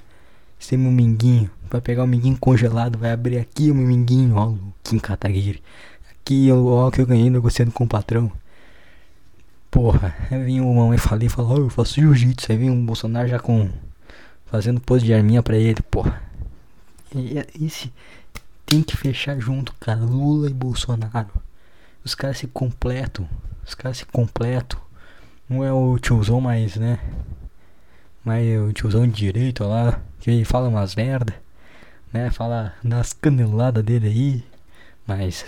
Esse 0.60 0.74
é 0.74 0.78
meu 0.78 0.90
minguinho. 0.90 1.50
Vai 1.70 1.80
pegar 1.80 2.04
o 2.04 2.06
minguinho 2.06 2.36
congelado. 2.36 2.98
Vai 2.98 3.12
abrir 3.12 3.38
aqui 3.38 3.70
o 3.70 3.74
meu 3.74 3.86
minguinho, 3.86 4.34
ó. 4.36 4.54
Kim 4.82 4.98
Kataguiri. 4.98 5.62
Aqui, 6.10 6.50
ó, 6.52 6.90
que 6.90 7.00
eu 7.00 7.06
ganhei 7.06 7.30
negociando 7.30 7.70
com 7.72 7.84
o 7.84 7.88
patrão. 7.88 8.30
Porra, 9.70 10.16
aí 10.28 10.44
vem 10.44 10.60
o 10.60 10.74
mamãe 10.74 10.98
falei 10.98 11.26
e 11.26 11.30
falou, 11.30 11.58
oh, 11.58 11.60
eu 11.60 11.70
faço 11.70 11.94
jiu-jitsu. 11.94 12.50
Aí 12.50 12.58
vem 12.58 12.70
um 12.70 12.84
Bolsonaro 12.84 13.28
já 13.28 13.38
com 13.38 13.70
fazendo 14.50 14.80
pose 14.80 15.04
de 15.04 15.14
arminha 15.14 15.42
pra 15.42 15.56
ele. 15.56 15.78
E, 17.14 17.64
esse 17.64 17.92
tem 18.66 18.82
que 18.82 18.96
fechar 18.96 19.38
junto, 19.38 19.74
cara. 19.80 20.00
Lula 20.00 20.50
e 20.50 20.52
Bolsonaro. 20.52 21.30
Os 22.04 22.14
caras 22.14 22.38
se 22.38 22.46
completam. 22.46 23.28
Os 23.64 23.74
caras 23.74 23.98
se 23.98 24.06
completam. 24.06 24.80
Um 25.48 25.64
é 25.64 25.72
o 25.72 25.98
tiozão 25.98 26.40
mais, 26.40 26.76
né? 26.76 26.98
Mais 28.24 28.60
o 28.60 28.72
tiozão 28.72 29.06
de 29.06 29.14
direito 29.14 29.64
lá, 29.64 30.00
que 30.20 30.44
fala 30.44 30.68
umas 30.68 30.94
merda, 30.94 31.34
né? 32.12 32.30
Fala 32.30 32.74
nas 32.82 33.12
caneladas 33.12 33.82
dele 33.84 34.06
aí. 34.06 34.44
Mas. 35.06 35.44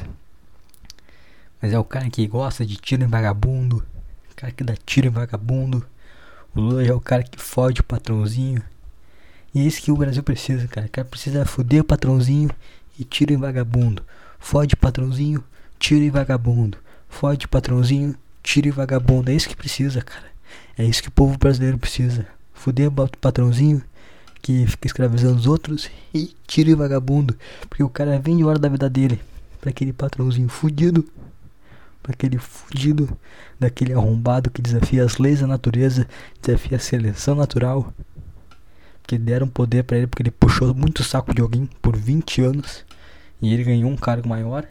Mas 1.61 1.73
é 1.73 1.79
o 1.79 1.85
cara 1.85 2.09
que 2.11 2.27
gosta 2.27 2.67
de 2.67 2.77
tiro 2.77 3.05
em 3.05 3.07
vagabundo. 3.07 3.85
O 4.31 4.35
cara 4.35 4.53
que 4.53 4.65
dá 4.65 4.75
tiro 4.85 5.07
em 5.07 5.11
vagabundo. 5.11 5.87
O 6.55 6.61
Lula 6.61 6.85
é 6.85 6.93
o 6.93 7.01
cara 7.01 7.23
que 7.23 7.41
fode 7.41 7.81
o 7.81 7.85
patrãozinho. 7.85 8.63
E 9.55 9.61
é 9.61 9.65
isso 9.65 9.83
que 9.83 9.93
o 9.93 9.97
Brasil 9.97 10.23
precisa, 10.23 10.67
cara. 10.67 10.87
O 10.87 10.91
cara 10.91 11.07
precisa 11.07 11.45
foder 11.45 11.83
o 11.83 11.85
patrãozinho 11.85 12.51
e 12.99 13.05
tira 13.05 13.33
em 13.33 13.37
vagabundo. 13.37 14.03
Fode 14.39 14.75
patrãozinho, 14.77 15.45
tira 15.79 16.05
em 16.05 16.11
vagabundo. 16.11 16.79
Fode 17.09 17.47
patrãozinho, 17.47 18.15
tira 18.43 18.69
em 18.69 18.71
vagabundo. 18.71 19.31
É 19.31 19.35
isso 19.35 19.49
que 19.49 19.57
precisa, 19.57 20.01
cara. 20.01 20.27
É 20.77 20.85
isso 20.85 21.03
que 21.03 21.09
o 21.09 21.13
povo 21.13 21.37
brasileiro 21.37 21.77
precisa. 21.77 22.27
Foder 22.55 22.89
o 22.89 23.09
patrãozinho 23.19 23.83
que 24.41 24.67
fica 24.67 24.87
escravizando 24.87 25.37
os 25.37 25.47
outros 25.47 25.91
e 26.15 26.35
tira 26.47 26.71
em 26.71 26.75
vagabundo. 26.75 27.37
Porque 27.69 27.83
o 27.83 27.91
cara 27.91 28.19
vem 28.19 28.39
de 28.39 28.45
hora 28.45 28.59
da 28.59 28.69
vida 28.69 28.89
dele 28.89 29.21
para 29.61 29.71
aquele 29.71 29.93
patrãozinho 29.93 30.49
fudido. 30.49 31.07
Para 32.03 32.15
aquele 32.15 32.39
fudido 32.39 33.17
daquele 33.61 33.93
arrombado 33.93 34.51
que 34.51 34.61
desafia 34.61 35.05
as 35.05 35.19
leis 35.19 35.41
da 35.41 35.47
natureza, 35.47 36.09
desafia 36.43 36.77
a 36.77 36.81
seleção 36.81 37.37
natural 37.37 37.93
que 39.07 39.19
deram 39.19 39.49
poder 39.49 39.85
para 39.85 39.97
ele 39.97 40.07
porque 40.07 40.23
ele 40.23 40.31
puxou 40.31 40.75
muito 40.75 41.03
saco 41.03 41.35
de 41.35 41.41
alguém 41.41 41.69
por 41.81 41.97
20 41.97 42.43
anos 42.43 42.85
e 43.41 43.53
ele 43.53 43.65
ganhou 43.65 43.91
um 43.91 43.97
cargo 43.97 44.29
maior. 44.29 44.67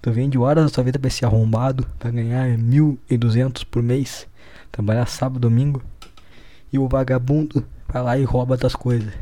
Tu 0.00 0.10
vende 0.10 0.38
horas 0.38 0.64
da 0.64 0.70
sua 0.70 0.84
vida 0.84 0.98
pra 0.98 1.10
ser 1.10 1.26
arrombado, 1.26 1.86
pra 1.98 2.10
ganhar 2.10 2.48
1.200 2.56 3.66
por 3.70 3.82
mês, 3.82 4.26
trabalhar 4.72 5.04
sábado, 5.06 5.40
domingo, 5.40 5.82
e 6.72 6.78
o 6.78 6.88
vagabundo 6.88 7.64
vai 7.86 8.02
lá 8.02 8.18
e 8.18 8.24
rouba 8.24 8.56
das 8.56 8.74
coisas. 8.74 9.12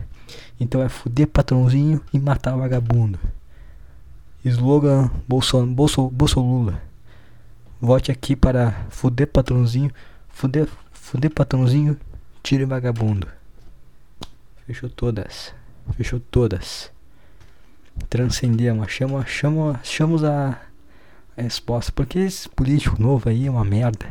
Então 0.61 0.83
é 0.83 0.89
fuder 0.89 1.27
patrãozinho 1.27 2.01
e 2.13 2.19
matar 2.21 2.57
vagabundo. 2.57 3.19
Slogan 4.45 5.11
Bolso, 5.27 5.65
Bolso, 5.67 6.09
Bolso 6.11 6.41
Lula. 6.41 6.81
Vote 7.81 8.13
aqui 8.13 8.37
para 8.37 8.87
fuder 8.91 9.27
patrãozinho, 9.27 9.91
fuder, 10.29 10.69
fuder 10.93 11.31
patrãozinho, 11.31 11.97
tire 12.43 12.65
vagabundo. 12.65 13.27
Fechou 14.69 14.91
todas. 14.91 15.55
Fechou 15.97 16.21
todas. 16.21 16.93
Transcendemos. 18.11 18.85
Achamos, 18.85 19.23
achamos, 19.23 19.77
achamos 19.77 20.25
a, 20.25 20.61
a 21.35 21.43
resposta. 21.43 21.91
Porque 21.91 22.19
esse 22.19 22.51
político 22.51 23.01
novo 23.01 23.31
aí 23.31 23.47
é 23.47 23.51
uma 23.51 23.65
merda. 23.65 24.05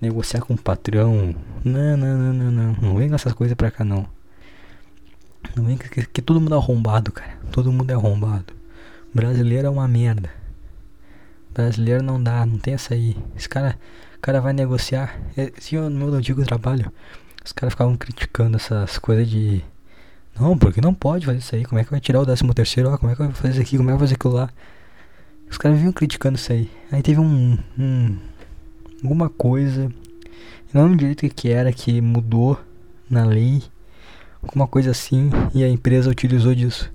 Negociar 0.00 0.42
com 0.42 0.54
o 0.54 0.56
patrão. 0.58 1.34
Não, 1.64 1.96
não, 1.96 2.16
não, 2.16 2.32
não, 2.32 2.50
não. 2.52 2.72
Não 2.74 2.96
vem 2.96 3.08
com 3.08 3.16
essas 3.16 3.32
coisas 3.32 3.56
pra 3.56 3.72
cá 3.72 3.84
não. 3.84 4.06
Não 5.56 5.64
vem 5.64 5.76
que, 5.76 5.88
que, 5.88 6.06
que 6.06 6.22
todo 6.22 6.40
mundo 6.40 6.54
é 6.54 6.58
arrombado, 6.58 7.10
cara. 7.10 7.36
Todo 7.50 7.72
mundo 7.72 7.90
é 7.90 7.94
arrombado. 7.94 8.54
Brasileiro 9.12 9.66
é 9.66 9.70
uma 9.70 9.88
merda. 9.88 10.30
Brasileiro 11.52 12.04
não 12.04 12.22
dá, 12.22 12.46
não 12.46 12.56
tem 12.56 12.74
essa 12.74 12.94
aí. 12.94 13.16
Esse 13.36 13.48
cara, 13.48 13.76
cara 14.22 14.40
vai 14.40 14.52
negociar. 14.52 15.18
Se 15.58 15.74
eu 15.74 15.90
no 15.90 16.06
meu 16.06 16.14
antigo 16.14 16.44
trabalho, 16.44 16.92
os 17.46 17.52
caras 17.52 17.74
ficavam 17.74 17.96
criticando 17.96 18.56
essas 18.56 18.98
coisas 18.98 19.28
de. 19.28 19.62
Não, 20.38 20.58
porque 20.58 20.80
não 20.80 20.92
pode 20.92 21.24
fazer 21.24 21.38
isso 21.38 21.54
aí. 21.54 21.64
Como 21.64 21.80
é 21.80 21.84
que 21.84 21.90
vai 21.92 22.00
tirar 22.00 22.20
o 22.20 22.26
13 22.26 22.42
terceiro? 22.52 22.90
Ó, 22.90 22.98
como 22.98 23.12
é 23.12 23.14
que 23.14 23.22
vai 23.22 23.32
fazer 23.32 23.52
isso 23.54 23.62
aqui? 23.62 23.76
Como 23.76 23.88
é 23.88 23.92
que 23.92 23.98
vai 23.98 24.08
fazer 24.08 24.14
aquilo 24.16 24.34
lá? 24.34 24.50
Os 25.48 25.56
caras 25.56 25.78
vinham 25.78 25.92
criticando 25.92 26.36
isso 26.36 26.52
aí. 26.52 26.68
Aí 26.90 27.02
teve 27.02 27.20
um. 27.20 27.56
um 27.78 28.18
alguma 29.00 29.28
coisa. 29.28 29.92
Não 30.74 30.82
lembro 30.82 30.98
direito 30.98 31.24
o 31.24 31.30
que 31.30 31.48
era 31.48 31.72
que 31.72 32.00
mudou 32.00 32.58
na 33.08 33.24
lei. 33.24 33.62
Alguma 34.42 34.66
coisa 34.66 34.90
assim. 34.90 35.30
E 35.54 35.62
a 35.62 35.68
empresa 35.68 36.10
utilizou 36.10 36.52
disso. 36.52 36.92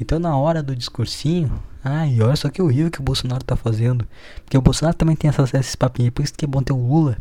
Então 0.00 0.18
na 0.18 0.36
hora 0.36 0.64
do 0.64 0.74
discursinho. 0.74 1.62
Ai, 1.82 2.20
olha 2.20 2.34
só 2.34 2.50
que 2.50 2.60
horrível 2.60 2.90
que 2.90 3.00
o 3.00 3.04
Bolsonaro 3.04 3.44
tá 3.44 3.54
fazendo. 3.54 4.04
Porque 4.44 4.58
o 4.58 4.60
Bolsonaro 4.60 4.96
também 4.96 5.14
tem 5.14 5.28
essas, 5.28 5.54
esses 5.54 5.76
papinhos. 5.76 6.10
Por 6.10 6.24
isso 6.24 6.34
que 6.34 6.44
é 6.44 6.48
bom 6.48 6.60
ter 6.60 6.72
o 6.72 6.76
Lula 6.76 7.16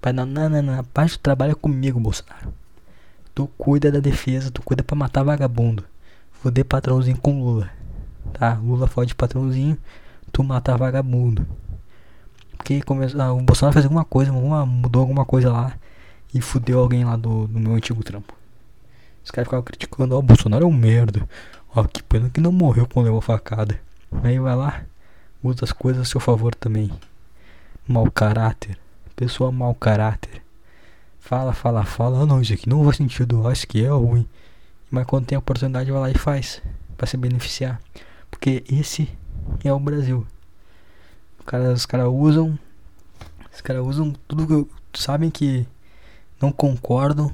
Pai, 0.00 0.12
não, 0.12 0.24
não, 0.24 0.48
não, 0.48 0.62
não. 0.62 0.78
A 0.78 0.82
parte 0.82 1.18
do 1.18 1.56
comigo, 1.56 1.98
Bolsonaro. 1.98 2.52
Tu 3.34 3.46
cuida 3.58 3.90
da 3.90 4.00
defesa, 4.00 4.50
tu 4.50 4.62
cuida 4.62 4.82
pra 4.82 4.96
matar 4.96 5.22
vagabundo. 5.22 5.84
Foder 6.32 6.64
patrãozinho 6.64 7.18
com 7.18 7.42
Lula. 7.42 7.70
Tá? 8.32 8.54
Lula 8.54 8.86
fode 8.86 9.14
patrãozinho, 9.14 9.76
tu 10.32 10.42
matar 10.42 10.76
vagabundo. 10.76 11.46
Porque 12.56 12.82
começou, 12.82 13.20
ah, 13.20 13.32
o 13.32 13.40
Bolsonaro 13.40 13.72
fez 13.72 13.84
alguma 13.84 14.04
coisa, 14.04 14.32
alguma, 14.32 14.66
mudou 14.66 15.00
alguma 15.00 15.24
coisa 15.24 15.52
lá 15.52 15.74
e 16.34 16.40
fudeu 16.40 16.80
alguém 16.80 17.04
lá 17.04 17.16
do, 17.16 17.46
do 17.46 17.58
meu 17.58 17.74
antigo 17.74 18.02
trampo. 18.02 18.34
Os 19.24 19.30
caras 19.30 19.46
ficavam 19.46 19.64
criticando, 19.64 20.14
ó, 20.14 20.18
oh, 20.18 20.22
Bolsonaro 20.22 20.64
é 20.64 20.66
um 20.66 20.72
merda. 20.72 21.28
Ó, 21.74 21.84
que 21.84 22.02
pena 22.02 22.30
que 22.30 22.40
não 22.40 22.52
morreu 22.52 22.86
quando 22.86 23.06
levou 23.06 23.20
facada. 23.20 23.80
Aí 24.22 24.38
vai 24.38 24.56
lá, 24.56 24.82
usa 25.42 25.64
as 25.64 25.72
coisas 25.72 26.02
a 26.02 26.04
seu 26.04 26.20
favor 26.20 26.54
também. 26.54 26.90
Mau 27.86 28.10
caráter. 28.10 28.76
Pessoa 29.18 29.50
mau 29.50 29.74
caráter. 29.74 30.40
Fala, 31.18 31.52
fala, 31.52 31.84
fala. 31.84 32.22
Ah, 32.22 32.26
não, 32.26 32.40
isso 32.40 32.54
aqui 32.54 32.68
não 32.68 32.84
faz 32.84 32.98
sentido. 32.98 33.48
Acho 33.48 33.66
que 33.66 33.84
é 33.84 33.88
ruim. 33.88 34.24
Mas 34.88 35.06
quando 35.06 35.26
tem 35.26 35.34
a 35.34 35.40
oportunidade, 35.40 35.90
vai 35.90 36.00
lá 36.00 36.08
e 36.08 36.16
faz. 36.16 36.62
para 36.96 37.04
se 37.08 37.16
beneficiar. 37.16 37.80
Porque 38.30 38.62
esse 38.70 39.08
é 39.64 39.72
o 39.72 39.80
Brasil. 39.80 40.24
Os 41.74 41.84
caras 41.84 42.06
usam. 42.06 42.56
Os 43.52 43.60
caras 43.60 43.84
usam 43.84 44.12
tudo 44.28 44.68
que 44.92 45.02
sabem 45.02 45.30
que 45.32 45.66
não 46.40 46.52
concordam. 46.52 47.32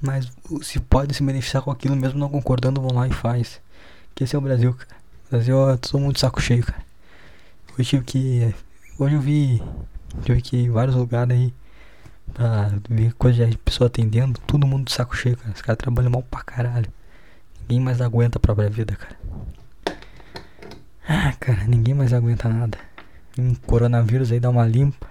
Mas 0.00 0.26
se 0.62 0.80
podem 0.80 1.12
se 1.12 1.22
beneficiar 1.22 1.62
com 1.62 1.70
aquilo 1.70 1.94
mesmo 1.94 2.18
não 2.18 2.30
concordando, 2.30 2.80
vão 2.80 2.94
lá 2.94 3.06
e 3.06 3.12
faz. 3.12 3.60
Que 4.14 4.24
esse 4.24 4.34
é 4.34 4.38
o 4.38 4.42
Brasil, 4.42 4.72
cara. 4.72 4.96
O 5.26 5.30
Brasil, 5.32 5.54
eu 5.54 5.76
tô 5.76 5.98
muito 5.98 6.18
saco 6.18 6.40
cheio, 6.40 6.64
cara. 6.64 6.82
Hoje 7.78 7.90
tive 7.90 8.04
que. 8.04 8.54
Hoje 8.98 9.16
eu 9.16 9.20
vi 9.20 9.62
Que 10.24 10.32
ir 10.32 10.66
em 10.66 10.70
vários 10.70 10.96
lugares 10.96 11.36
aí 11.36 11.54
pra 12.32 12.70
ver 12.88 13.12
coisa 13.14 13.46
de 13.46 13.56
pessoa 13.58 13.88
atendendo. 13.88 14.40
Todo 14.46 14.66
mundo 14.66 14.86
de 14.86 14.92
saco 14.92 15.16
cheio, 15.16 15.36
cara. 15.36 15.52
Os 15.54 15.62
caras 15.62 15.78
trabalham 15.78 16.10
mal 16.10 16.22
pra 16.22 16.42
caralho. 16.42 16.90
Ninguém 17.62 17.80
mais 17.80 18.00
aguenta 18.00 18.38
a 18.38 18.40
própria 18.40 18.68
vida, 18.68 18.96
cara. 18.96 19.18
Ah, 21.08 21.32
cara, 21.40 21.64
ninguém 21.64 21.94
mais 21.94 22.12
aguenta 22.12 22.48
nada. 22.48 22.78
Um 23.38 23.54
coronavírus 23.54 24.32
aí 24.32 24.40
dá 24.40 24.50
uma 24.50 24.66
limpa. 24.66 25.08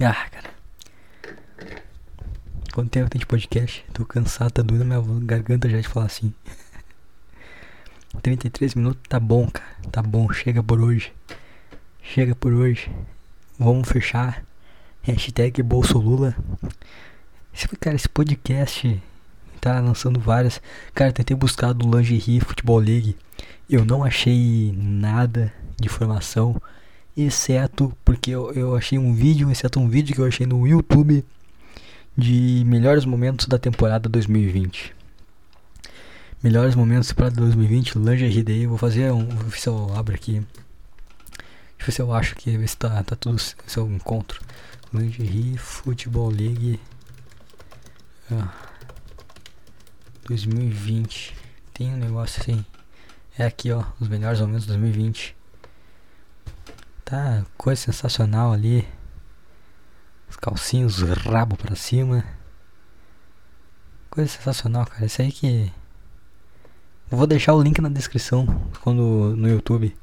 Ah, 0.00 0.28
cara. 0.30 0.50
Quanto 2.72 2.90
tempo 2.90 3.08
tem 3.08 3.20
de 3.20 3.26
podcast? 3.26 3.84
Tô 3.92 4.04
cansado, 4.04 4.50
tá 4.50 4.62
doendo 4.62 4.84
minha 4.84 5.00
garganta 5.24 5.68
já 5.68 5.80
de 5.80 5.86
falar 5.86 6.06
assim. 6.06 6.34
33 8.22 8.74
minutos 8.74 9.02
tá 9.08 9.20
bom, 9.20 9.48
cara. 9.48 9.74
Tá 9.90 10.02
bom, 10.02 10.32
chega 10.32 10.62
por 10.62 10.80
hoje. 10.80 11.12
Chega 12.02 12.34
por 12.34 12.52
hoje. 12.52 12.90
Vamos 13.58 13.88
fechar. 13.88 14.44
Hashtag 15.02 15.62
Bolso 15.62 15.98
Lula. 15.98 16.36
Esse, 17.54 17.68
cara, 17.76 17.96
esse 17.96 18.08
podcast 18.08 19.02
tá 19.60 19.80
lançando 19.80 20.18
várias. 20.18 20.60
Cara, 20.94 21.12
tentei 21.12 21.36
buscar 21.36 21.72
do 21.72 21.96
Lingerie 21.96 22.40
Futebol 22.40 22.78
League. 22.78 23.16
Eu 23.68 23.84
não 23.84 24.04
achei 24.04 24.74
nada 24.76 25.52
de 25.78 25.86
informação. 25.86 26.60
Exceto 27.16 27.92
porque 28.04 28.30
eu, 28.30 28.52
eu 28.52 28.76
achei 28.76 28.98
um 28.98 29.14
vídeo, 29.14 29.50
exceto 29.50 29.78
um 29.78 29.88
vídeo 29.88 30.14
que 30.14 30.20
eu 30.20 30.26
achei 30.26 30.46
no 30.46 30.66
YouTube 30.66 31.24
de 32.16 32.62
melhores 32.66 33.04
momentos 33.04 33.46
da 33.46 33.58
temporada 33.58 34.08
2020. 34.08 34.93
Melhores 36.44 36.74
momentos 36.74 37.10
para 37.10 37.30
2020, 37.30 37.98
Lingerie 37.98 38.42
Day. 38.42 38.66
Vou 38.66 38.76
fazer 38.76 39.10
um. 39.10 39.26
Vou 39.26 39.48
ver 39.48 39.58
se 39.58 39.66
eu 39.66 39.96
abro 39.96 40.14
aqui. 40.14 40.32
Deixa 40.42 41.80
eu 41.80 41.86
ver 41.86 41.92
se 41.92 42.02
eu 42.02 42.12
acho 42.12 42.36
que 42.36 42.58
ver 42.58 42.68
se 42.68 42.76
tá, 42.76 43.02
tá 43.02 43.16
tudo. 43.16 43.38
Se 43.38 43.54
eu 43.78 43.90
encontro. 43.90 44.42
Lingerie 44.92 45.56
Football 45.56 46.28
League. 46.28 46.78
Ah, 48.30 48.52
2020. 50.26 51.34
Tem 51.72 51.94
um 51.94 51.96
negócio 51.96 52.42
assim. 52.42 52.62
É 53.38 53.46
aqui, 53.46 53.72
ó. 53.72 53.82
Os 53.98 54.08
melhores 54.08 54.38
momentos 54.38 54.64
de 54.64 54.68
2020. 54.68 55.34
Tá 57.06 57.46
coisa 57.56 57.80
sensacional 57.80 58.52
ali. 58.52 58.86
Os 60.28 60.36
calcinhos, 60.36 61.00
rabo 61.00 61.56
pra 61.56 61.74
cima. 61.74 62.22
Coisa 64.10 64.30
sensacional, 64.30 64.84
cara. 64.84 65.06
Isso 65.06 65.22
aí 65.22 65.32
que 65.32 65.72
eu 67.14 67.16
vou 67.16 67.28
deixar 67.28 67.54
o 67.54 67.62
link 67.62 67.80
na 67.80 67.88
descrição 67.88 68.44
quando 68.80 69.36
no 69.36 69.48
YouTube. 69.48 69.94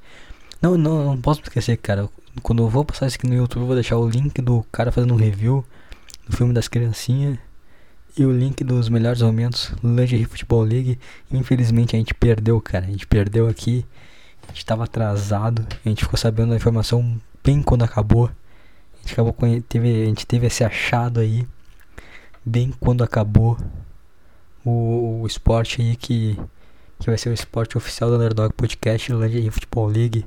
Não, 0.61 0.77
não, 0.77 1.03
não 1.07 1.17
posso 1.21 1.41
esquecer, 1.41 1.75
cara. 1.75 2.09
Quando 2.41 2.63
eu 2.63 2.69
vou 2.69 2.85
passar 2.85 3.07
isso 3.07 3.17
aqui 3.17 3.27
no 3.27 3.35
YouTube, 3.35 3.63
eu 3.63 3.67
vou 3.67 3.75
deixar 3.75 3.97
o 3.97 4.09
link 4.09 4.41
do 4.41 4.65
cara 4.71 4.93
fazendo 4.93 5.13
um 5.13 5.17
review 5.17 5.65
do 6.25 6.37
filme 6.37 6.53
das 6.53 6.69
criancinhas. 6.69 7.37
e 8.17 8.25
o 8.25 8.31
link 8.31 8.63
dos 8.63 8.87
melhores 8.87 9.21
momentos 9.21 9.73
Lingerie 9.83 10.23
Futebol 10.23 10.61
League. 10.63 10.97
Infelizmente 11.29 11.97
a 11.97 11.99
gente 11.99 12.13
perdeu, 12.13 12.61
cara. 12.61 12.85
A 12.85 12.89
gente 12.89 13.05
perdeu 13.05 13.49
aqui. 13.49 13.85
A 14.47 14.53
gente 14.53 14.65
tava 14.65 14.85
atrasado. 14.85 15.67
A 15.85 15.89
gente 15.89 16.05
ficou 16.05 16.17
sabendo 16.17 16.51
da 16.51 16.55
informação 16.55 17.19
bem 17.43 17.61
quando 17.61 17.83
acabou. 17.83 18.27
A 18.27 19.01
gente 19.01 19.11
acabou 19.11 19.35
teve, 19.67 20.03
a 20.03 20.05
gente 20.05 20.25
teve 20.25 20.47
esse 20.47 20.63
achado 20.63 21.19
aí 21.19 21.45
bem 22.45 22.71
quando 22.79 23.03
acabou 23.03 23.57
o, 24.63 25.23
o 25.23 25.27
esporte 25.27 25.81
aí 25.81 25.97
que, 25.97 26.39
que 27.01 27.09
vai 27.09 27.17
ser 27.17 27.29
o 27.29 27.33
esporte 27.33 27.75
oficial 27.77 28.11
do 28.11 28.15
Underdog 28.15 28.53
Podcast 28.53 29.11
Lingerie 29.11 29.49
Futebol 29.49 29.87
League. 29.87 30.23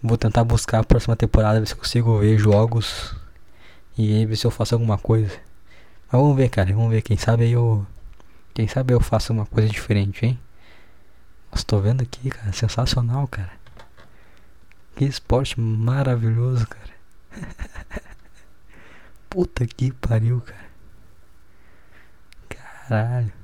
Vou 0.00 0.16
tentar 0.16 0.44
buscar 0.44 0.78
a 0.78 0.84
próxima 0.84 1.16
temporada, 1.16 1.58
ver 1.58 1.66
se 1.66 1.74
consigo 1.74 2.20
ver 2.20 2.38
jogos 2.38 3.14
e 3.98 4.24
ver 4.24 4.36
se 4.36 4.46
eu 4.46 4.50
faço 4.50 4.76
alguma 4.76 4.96
coisa. 4.96 5.32
Mas 6.10 6.20
vamos 6.20 6.36
ver, 6.36 6.48
cara. 6.50 6.72
Vamos 6.72 6.90
ver. 6.90 7.02
Quem 7.02 7.16
sabe 7.16 7.50
eu. 7.50 7.84
Quem 8.54 8.68
sabe 8.68 8.94
eu 8.94 9.00
faço 9.00 9.32
uma 9.32 9.44
coisa 9.44 9.68
diferente, 9.68 10.24
hein? 10.24 10.38
Nossa, 11.50 11.64
tô 11.64 11.80
vendo 11.80 12.02
aqui, 12.02 12.30
cara. 12.30 12.52
Sensacional, 12.52 13.26
cara. 13.26 13.50
Que 14.94 15.04
esporte 15.04 15.58
maravilhoso, 15.58 16.64
cara. 16.68 16.92
Puta 19.28 19.66
que 19.66 19.90
pariu, 19.92 20.40
cara. 20.42 20.70
Caralho. 22.48 23.41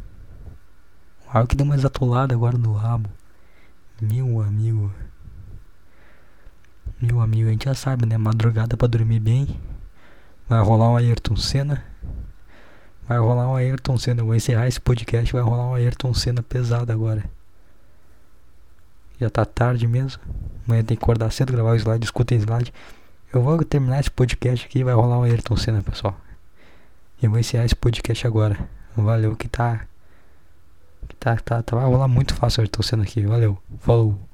O 1.29 1.31
rabo 1.31 1.47
que 1.47 1.55
deu 1.55 1.66
mais 1.66 1.85
atolada 1.85 2.35
agora 2.35 2.57
no 2.57 2.72
rabo. 2.72 3.11
Meu 4.01 4.41
amigo. 4.41 4.91
Meu 7.03 7.20
amigo, 7.20 7.49
a 7.49 7.53
gente 7.53 7.66
já 7.66 7.74
sabe, 7.74 8.07
né? 8.07 8.16
Madrugada 8.16 8.79
pra 8.79 8.89
dormir 8.89 9.20
bem. 9.20 9.61
Vai 10.49 10.62
rolar 10.62 10.89
um 10.89 10.97
Ayrton 10.97 11.37
Senna. 11.37 11.85
Vai 13.07 13.18
rolar 13.18 13.47
um 13.47 13.57
Ayrton 13.57 13.99
Senna. 13.99 14.22
Eu 14.22 14.24
vou 14.24 14.35
encerrar 14.35 14.68
esse 14.68 14.81
podcast. 14.81 15.31
Vai 15.31 15.43
rolar 15.43 15.66
um 15.66 15.74
Ayrton 15.74 16.14
Senna 16.14 16.43
pesado 16.43 16.91
agora. 16.91 17.22
Já 19.20 19.29
tá 19.29 19.45
tarde 19.45 19.87
mesmo. 19.87 20.22
Amanhã 20.66 20.83
tem 20.83 20.97
que 20.97 21.05
acordar 21.05 21.31
cedo, 21.31 21.53
gravar 21.53 21.72
o 21.72 21.76
slide. 21.76 22.07
Escutem 22.07 22.39
slide. 22.39 22.72
Eu 23.31 23.43
vou 23.43 23.62
terminar 23.62 24.01
esse 24.01 24.11
podcast 24.11 24.64
aqui. 24.64 24.83
Vai 24.83 24.95
rolar 24.95 25.18
um 25.18 25.24
Ayrton 25.24 25.59
Senna, 25.59 25.83
pessoal. 25.83 26.18
Eu 27.22 27.29
vou 27.29 27.39
encerrar 27.39 27.66
esse 27.66 27.76
podcast 27.76 28.26
agora. 28.26 28.59
Valeu, 28.97 29.37
que 29.37 29.47
tá. 29.47 29.87
Tá, 31.19 31.37
tá, 31.37 31.63
tá. 31.63 31.77
Vai 31.77 31.87
rolar 31.87 32.09
muito 32.09 32.35
fácil 32.35 32.61
o 32.61 32.63
Ayrton 32.63 32.83
Senna 32.83 33.03
aqui. 33.03 33.25
Valeu. 33.27 33.59
Falou. 33.81 34.28